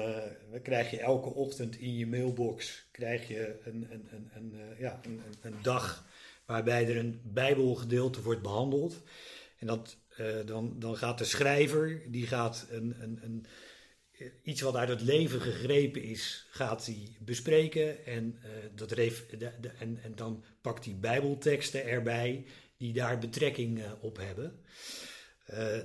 krijg 0.63 0.91
je 0.91 0.99
elke 0.99 1.29
ochtend 1.29 1.75
in 1.77 1.95
je 1.97 2.07
mailbox 2.07 2.85
krijg 2.91 3.27
je 3.27 3.59
een, 3.65 3.87
een, 3.91 4.07
een, 4.11 4.29
een, 4.35 4.75
ja, 4.77 4.99
een, 5.03 5.21
een 5.41 5.55
dag 5.61 6.05
waarbij 6.45 6.87
er 6.87 6.97
een 6.97 7.21
Bijbelgedeelte 7.23 8.21
wordt 8.21 8.41
behandeld. 8.41 9.03
En 9.57 9.67
dat, 9.67 9.97
eh, 10.17 10.45
dan, 10.45 10.75
dan 10.79 10.97
gaat 10.97 11.17
de 11.17 11.23
schrijver, 11.23 12.01
die 12.07 12.27
gaat 12.27 12.67
een, 12.69 12.95
een, 13.01 13.19
een, 13.23 13.45
eh, 14.11 14.27
iets 14.43 14.61
wat 14.61 14.75
uit 14.75 14.89
het 14.89 15.01
leven 15.01 15.41
gegrepen 15.41 16.03
is, 16.03 16.47
gaat 16.49 16.85
hij 16.85 17.17
bespreken. 17.19 18.05
En, 18.05 18.37
eh, 18.43 18.49
dat 18.75 18.91
ref, 18.91 19.25
de, 19.25 19.37
de- 19.37 19.71
en, 19.79 19.99
en 20.03 20.15
dan 20.15 20.43
pakt 20.61 20.85
hij 20.85 20.97
Bijbelteksten 20.99 21.85
erbij 21.85 22.45
die 22.77 22.93
daar 22.93 23.17
betrekking 23.17 23.83
op 24.01 24.17
hebben. 24.17 24.61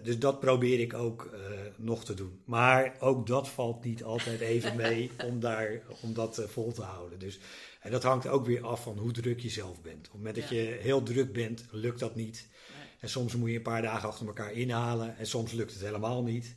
Dus 0.02 0.18
dat 0.18 0.40
probeer 0.40 0.80
ik 0.80 0.94
ook 0.94 1.30
nog 1.76 2.04
te 2.04 2.14
doen. 2.14 2.42
Maar 2.44 2.96
ook 3.00 3.26
dat 3.26 3.48
valt 3.48 3.84
niet 3.84 4.02
altijd 4.02 4.40
even 4.40 4.76
mee 4.76 5.10
om, 5.26 5.40
daar, 5.40 5.82
om 6.02 6.14
dat 6.14 6.42
vol 6.46 6.72
te 6.72 6.82
houden. 6.82 7.18
Dus, 7.18 7.38
en 7.80 7.90
dat 7.90 8.02
hangt 8.02 8.26
ook 8.28 8.46
weer 8.46 8.64
af 8.66 8.82
van 8.82 8.98
hoe 8.98 9.12
druk 9.12 9.40
je 9.40 9.48
zelf 9.48 9.82
bent. 9.82 9.96
Op 9.96 10.02
het 10.04 10.12
moment 10.12 10.34
dat 10.34 10.48
Ja. 10.48 10.56
je 10.56 10.66
heel 10.66 11.02
druk 11.02 11.32
bent, 11.32 11.64
lukt 11.70 12.00
dat 12.00 12.14
niet. 12.14 12.46
Nee. 12.78 12.88
En 13.00 13.08
soms 13.08 13.34
moet 13.36 13.50
je 13.50 13.56
een 13.56 13.62
paar 13.62 13.82
dagen 13.82 14.08
achter 14.08 14.26
elkaar 14.26 14.52
inhalen. 14.52 15.16
En 15.16 15.26
soms 15.26 15.52
lukt 15.52 15.72
het 15.72 15.82
helemaal 15.82 16.22
niet. 16.22 16.56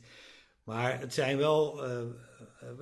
Maar 0.64 1.00
het 1.00 1.14
zijn 1.14 1.38
wel, 1.38 1.84
eh, 1.86 2.00
eh, 2.02 2.08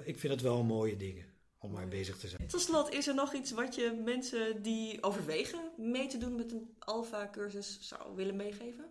ik 0.03 0.19
vind 0.19 0.33
het 0.33 0.41
wel 0.41 0.63
mooie 0.63 0.97
dingen 0.97 1.25
om 1.57 1.71
maar 1.71 1.87
bezig 1.87 2.17
te 2.17 2.27
zijn. 2.27 2.47
Tot 2.47 2.61
slot, 2.61 2.93
is 2.93 3.07
er 3.07 3.15
nog 3.15 3.33
iets 3.33 3.51
wat 3.51 3.75
je 3.75 4.01
mensen 4.05 4.61
die 4.61 5.03
overwegen 5.03 5.59
mee 5.77 6.07
te 6.07 6.17
doen 6.17 6.35
met 6.35 6.51
een 6.51 6.75
Alpha-cursus 6.79 7.77
zou 7.81 8.15
willen 8.15 8.35
meegeven? 8.35 8.85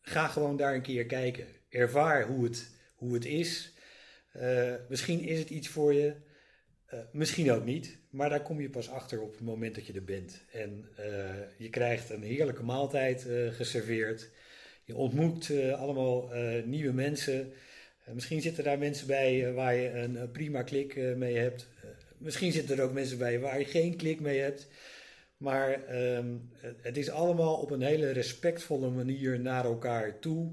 Ga 0.00 0.26
gewoon 0.28 0.56
daar 0.56 0.74
een 0.74 0.82
keer 0.82 1.06
kijken. 1.06 1.46
Ervaar 1.68 2.26
hoe 2.26 2.44
het, 2.44 2.70
hoe 2.94 3.14
het 3.14 3.24
is. 3.24 3.72
Eh, 4.32 4.74
misschien 4.88 5.20
is 5.20 5.38
het 5.38 5.50
iets 5.50 5.68
voor 5.68 5.94
je. 5.94 6.16
Eh, 6.86 6.98
misschien 7.12 7.52
ook 7.52 7.64
niet. 7.64 7.98
Maar 8.10 8.28
daar 8.30 8.42
kom 8.42 8.60
je 8.60 8.70
pas 8.70 8.90
achter 8.90 9.20
op 9.20 9.32
het 9.32 9.40
moment 9.40 9.74
dat 9.74 9.86
je 9.86 9.92
er 9.92 10.04
bent. 10.04 10.44
En 10.52 10.88
eh, 10.96 11.34
je 11.56 11.70
krijgt 11.70 12.10
een 12.10 12.22
heerlijke 12.22 12.62
maaltijd 12.62 13.28
eh, 13.28 13.52
geserveerd. 13.52 14.30
Je 14.84 14.96
ontmoet 14.96 15.50
allemaal 15.76 16.30
nieuwe 16.64 16.92
mensen. 16.92 17.52
Misschien 18.12 18.40
zitten 18.40 18.64
daar 18.64 18.78
mensen 18.78 19.06
bij 19.06 19.52
waar 19.52 19.74
je 19.74 19.90
een, 19.90 20.30
prima 20.30 20.62
klik 20.62 20.96
mee 21.16 21.36
hebt. 21.36 21.68
Misschien 22.18 22.52
zitten 22.52 22.76
er 22.78 22.84
ook 22.84 22.92
mensen 22.92 23.18
bij 23.18 23.40
waar 23.40 23.58
je 23.58 23.64
geen 23.64 23.96
klik 23.96 24.20
mee 24.20 24.38
hebt. 24.38 24.68
Maar 25.36 25.84
ehm, 25.84 26.36
het- 26.82 26.96
is 26.96 27.10
allemaal 27.10 27.56
op 27.56 27.70
een 27.70 27.82
hele 27.82 28.10
respectvolle 28.10 28.90
manier 28.90 29.40
naar 29.40 29.64
elkaar 29.64 30.18
toe. 30.18 30.52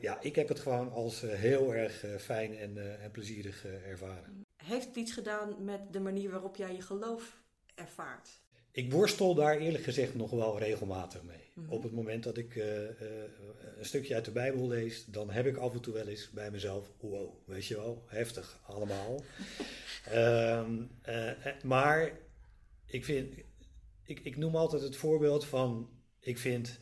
Ja, 0.00 0.20
ik 0.20 0.34
heb 0.36 0.48
het 0.48 0.60
gewoon 0.60 0.92
als 0.92 1.20
heel 1.26 1.74
erg 1.74 2.04
fijn 2.18 2.56
en, 2.58 3.00
en 3.02 3.10
plezierig 3.10 3.66
ervaren. 3.88 4.44
Heeft 4.62 4.86
het 4.86 4.96
iets 4.96 5.12
gedaan 5.12 5.64
met 5.64 5.92
de 5.92 6.00
manier 6.00 6.30
waarop 6.30 6.56
jij 6.56 6.74
je 6.74 6.82
geloof 6.82 7.42
ervaart? 7.74 8.40
Ik 8.70 8.92
worstel 8.92 9.34
daar 9.34 9.58
eerlijk 9.58 9.84
gezegd 9.84 10.14
nog 10.14 10.30
wel 10.30 10.58
regelmatig 10.58 11.22
mee. 11.22 11.50
Mhm. 11.54 11.72
Op 11.72 11.82
het 11.82 11.92
moment 11.92 12.22
dat 12.22 12.36
ik 12.36 12.56
eh, 12.56 12.88
eh, 12.88 12.96
een 13.78 13.84
stukje 13.84 14.14
uit 14.14 14.24
de 14.24 14.30
Bijbel 14.30 14.68
lees, 14.68 15.04
dan 15.04 15.30
heb 15.30 15.46
ik 15.46 15.56
af 15.56 15.72
en 15.72 15.80
toe 15.80 15.94
wel 15.94 16.06
eens 16.06 16.30
bij 16.30 16.50
mezelf, 16.50 16.90
wow, 17.00 17.30
weet 17.44 17.66
je 17.66 17.76
wel, 17.76 18.04
heftig 18.06 18.60
allemaal. 18.66 19.20
Ehm, 20.04 20.82
eh, 21.02 21.30
maar 21.64 22.18
ik 22.86 23.04
vind, 23.04 23.34
ik, 24.04 24.20
ik 24.20 24.36
noem 24.36 24.56
altijd 24.56 24.82
het 24.82 24.96
voorbeeld 24.96 25.44
van, 25.44 25.90
ik 26.20 26.38
vind 26.38 26.78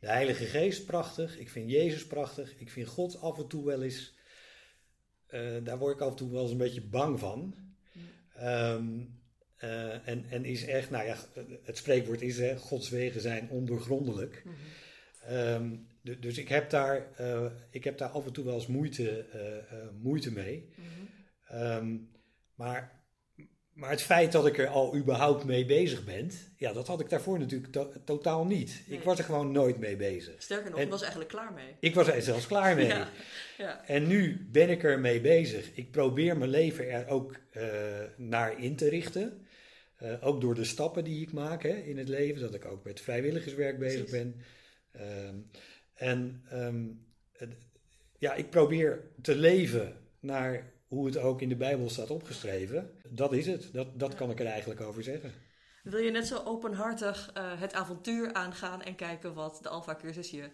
de 0.00 0.06
Heilige 0.06 0.44
Geest 0.44 0.86
prachtig, 0.86 1.38
ik 1.38 1.50
vind 1.50 1.70
Jezus 1.70 2.06
prachtig, 2.06 2.54
ik 2.58 2.70
vind 2.70 2.88
God 2.88 3.20
af 3.20 3.38
en 3.38 3.46
toe 3.46 3.64
wel 3.64 3.82
eens, 3.82 4.14
eh, 5.34 5.64
daar 5.64 5.78
word 5.78 5.94
ik 5.94 6.00
af 6.02 6.10
en 6.10 6.16
toe 6.16 6.30
wel 6.32 6.42
eens 6.42 6.50
een 6.50 6.56
beetje 6.56 6.82
bang 6.86 7.18
van. 7.18 7.54
Ehm, 8.34 9.00
eh, 9.56 10.08
en, 10.08 10.24
en 10.30 10.44
is 10.44 10.64
echt, 10.66 10.90
nou 10.90 11.06
ja, 11.06 11.16
het 11.62 11.76
spreekwoord 11.76 12.22
is, 12.22 12.38
hè, 12.38 12.56
Gods 12.56 12.88
wegen 12.88 13.20
zijn 13.20 13.48
ondoorgrondelijk. 13.50 14.42
Ehm, 15.26 15.76
du- 16.02 16.18
dus 16.18 16.38
ik 16.38 16.48
heb, 16.48 16.70
daar, 16.70 17.06
eh, 17.16 17.46
ik 17.70 17.84
heb 17.84 17.98
daar 17.98 18.08
af 18.08 18.26
en 18.26 18.32
toe 18.32 18.44
wel 18.44 18.54
eens 18.54 18.66
moeite, 18.66 19.26
moeite 20.02 20.32
mee. 20.32 20.68
Mhm. 20.76 20.88
Ehm, 21.60 21.96
maar 22.54 23.03
maar 23.74 23.90
het 23.90 24.02
feit 24.02 24.32
dat 24.32 24.46
ik 24.46 24.58
er 24.58 24.66
al 24.66 24.96
überhaupt 24.96 25.44
mee 25.44 25.64
bezig 25.64 26.04
ben, 26.04 26.30
ja, 26.56 26.72
dat 26.72 26.86
had 26.86 27.00
ik 27.00 27.08
daarvoor 27.08 27.38
natuurlijk 27.38 27.72
to- 27.72 27.92
totaal 28.04 28.44
niet. 28.46 28.82
Nee. 28.86 28.98
Ik 28.98 29.04
was 29.04 29.18
er 29.18 29.24
gewoon 29.24 29.52
nooit 29.52 29.78
mee 29.78 29.96
bezig. 29.96 30.42
Sterker 30.42 30.70
nog, 30.70 30.78
En- 30.78 30.84
je 30.84 30.90
was 30.90 31.00
eigenlijk 31.00 31.30
klaar 31.30 31.52
mee. 31.52 31.74
Ik 31.80 31.94
was 31.94 32.08
er 32.08 32.22
zelfs 32.22 32.46
klaar 32.46 32.74
mee. 32.76 32.86
Ja, 32.86 33.08
ja. 33.58 33.86
En 33.86 34.06
nu 34.06 34.48
ben 34.52 34.70
ik 34.70 34.82
er 34.84 35.00
mee 35.00 35.20
bezig. 35.20 35.70
Ik 35.74 35.90
probeer 35.90 36.36
mijn 36.38 36.50
leven 36.50 36.90
er 36.90 37.08
ook 37.08 37.34
eh, 37.50 37.66
naar 38.16 38.60
in 38.62 38.76
te 38.76 38.88
richten. 38.88 39.46
Eh, 39.96 40.26
ook 40.26 40.40
door 40.40 40.54
de 40.54 40.64
stappen 40.64 41.04
die 41.04 41.22
ik 41.22 41.32
maak 41.32 41.62
hè, 41.62 41.68
in 41.76 41.98
het 41.98 42.08
leven. 42.08 42.40
Dat 42.40 42.54
ik 42.54 42.64
ook 42.64 42.84
met 42.84 43.00
vrijwilligerswerk 43.00 43.78
bezig 43.78 44.04
Precies. 44.04 44.10
ben. 44.18 44.42
Ehm, 44.92 45.36
en 45.94 46.42
ehm, 46.50 46.84
ja, 48.18 48.34
ik 48.34 48.50
probeer 48.50 49.00
te 49.22 49.36
leven 49.36 49.96
naar 50.20 50.72
hoe 50.94 51.06
het 51.06 51.16
ook 51.16 51.40
in 51.40 51.48
de 51.48 51.56
Bijbel 51.56 51.90
staat 51.90 52.10
opgeschreven. 52.10 52.90
Dat 53.08 53.32
is 53.32 53.46
het. 53.46 53.72
Dat, 53.72 53.98
dat 53.98 54.14
kan 54.14 54.30
ik 54.30 54.40
er 54.40 54.46
eigenlijk 54.46 54.80
over 54.80 55.02
zeggen. 55.02 55.32
Wil 55.82 56.00
je 56.00 56.10
net 56.10 56.26
zo 56.26 56.42
openhartig 56.44 57.30
eh, 57.34 57.60
het 57.60 57.72
avontuur 57.72 58.32
aangaan 58.32 58.82
en 58.82 58.94
kijken 58.94 59.34
wat 59.34 59.58
de 59.62 59.68
Alpha 59.68 59.94
cursus 59.94 60.30
je 60.30 60.50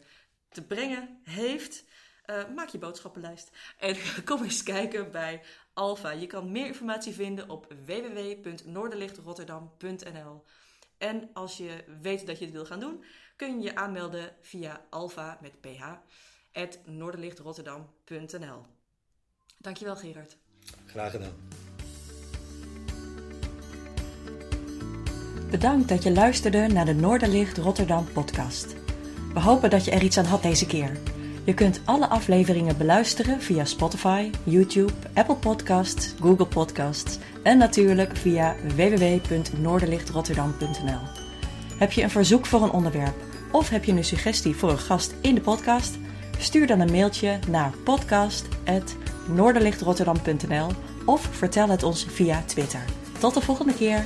te 0.48 0.62
brengen 0.62 1.20
heeft? 1.24 1.84
Eh, 2.24 2.48
maak 2.54 2.68
je 2.68 2.78
boodschappenlijst 2.78 3.50
en 3.78 3.96
kom 4.24 4.42
eens 4.42 4.62
kijken 4.62 5.10
bij 5.10 5.42
Alpha. 5.72 6.10
Je 6.10 6.26
kan 6.26 6.52
meer 6.52 6.66
informatie 6.66 7.12
vinden 7.12 7.50
op 7.50 7.74
www.noorderlichtrotterdam.nl. 7.86 10.44
En 10.98 11.30
als 11.32 11.56
je 11.56 11.84
weet 12.00 12.26
dat 12.26 12.38
je 12.38 12.44
het 12.44 12.54
wil 12.54 12.66
gaan 12.66 12.80
doen, 12.80 13.04
kun 13.36 13.60
je 13.60 13.64
je 13.64 13.76
aanmelden 13.76 14.36
via 14.40 14.86
alpha 14.90 15.38
met 15.40 15.60
ph 15.60 15.82
at 16.52 16.78
noorderlichtrotterdam.nl. 16.84 18.79
Dankjewel 19.62 19.96
Gerard. 19.96 20.36
Graag 20.86 21.10
gedaan. 21.10 21.32
Bedankt 25.50 25.88
dat 25.88 26.02
je 26.02 26.12
luisterde 26.12 26.66
naar 26.66 26.84
de 26.84 26.94
Noorderlicht 26.94 27.58
Rotterdam 27.58 28.06
podcast. 28.12 28.74
We 29.34 29.40
hopen 29.40 29.70
dat 29.70 29.84
je 29.84 29.90
er 29.90 30.02
iets 30.02 30.18
aan 30.18 30.24
had 30.24 30.42
deze 30.42 30.66
keer. 30.66 30.96
Je 31.44 31.54
kunt 31.54 31.80
alle 31.84 32.08
afleveringen 32.08 32.78
beluisteren 32.78 33.42
via 33.42 33.64
Spotify, 33.64 34.30
YouTube, 34.44 34.92
Apple 35.14 35.36
Podcasts, 35.36 36.14
Google 36.20 36.46
Podcasts 36.46 37.18
en 37.42 37.58
natuurlijk 37.58 38.16
via 38.16 38.56
www.noorderlichtrotterdam.nl. 38.76 41.00
Heb 41.78 41.92
je 41.92 42.02
een 42.02 42.10
verzoek 42.10 42.46
voor 42.46 42.62
een 42.62 42.70
onderwerp 42.70 43.14
of 43.52 43.68
heb 43.68 43.84
je 43.84 43.92
een 43.92 44.04
suggestie 44.04 44.56
voor 44.56 44.70
een 44.70 44.78
gast 44.78 45.14
in 45.20 45.34
de 45.34 45.40
podcast? 45.40 45.98
Stuur 46.38 46.66
dan 46.66 46.80
een 46.80 46.90
mailtje 46.90 47.38
naar 47.48 47.72
podcast.noorderlichtrotterdam.nl 49.26 50.70
of 51.04 51.28
vertel 51.30 51.68
het 51.68 51.82
ons 51.82 52.04
via 52.04 52.42
Twitter. 52.46 52.84
Tot 53.18 53.34
de 53.34 53.40
volgende 53.40 53.74
keer! 53.74 54.04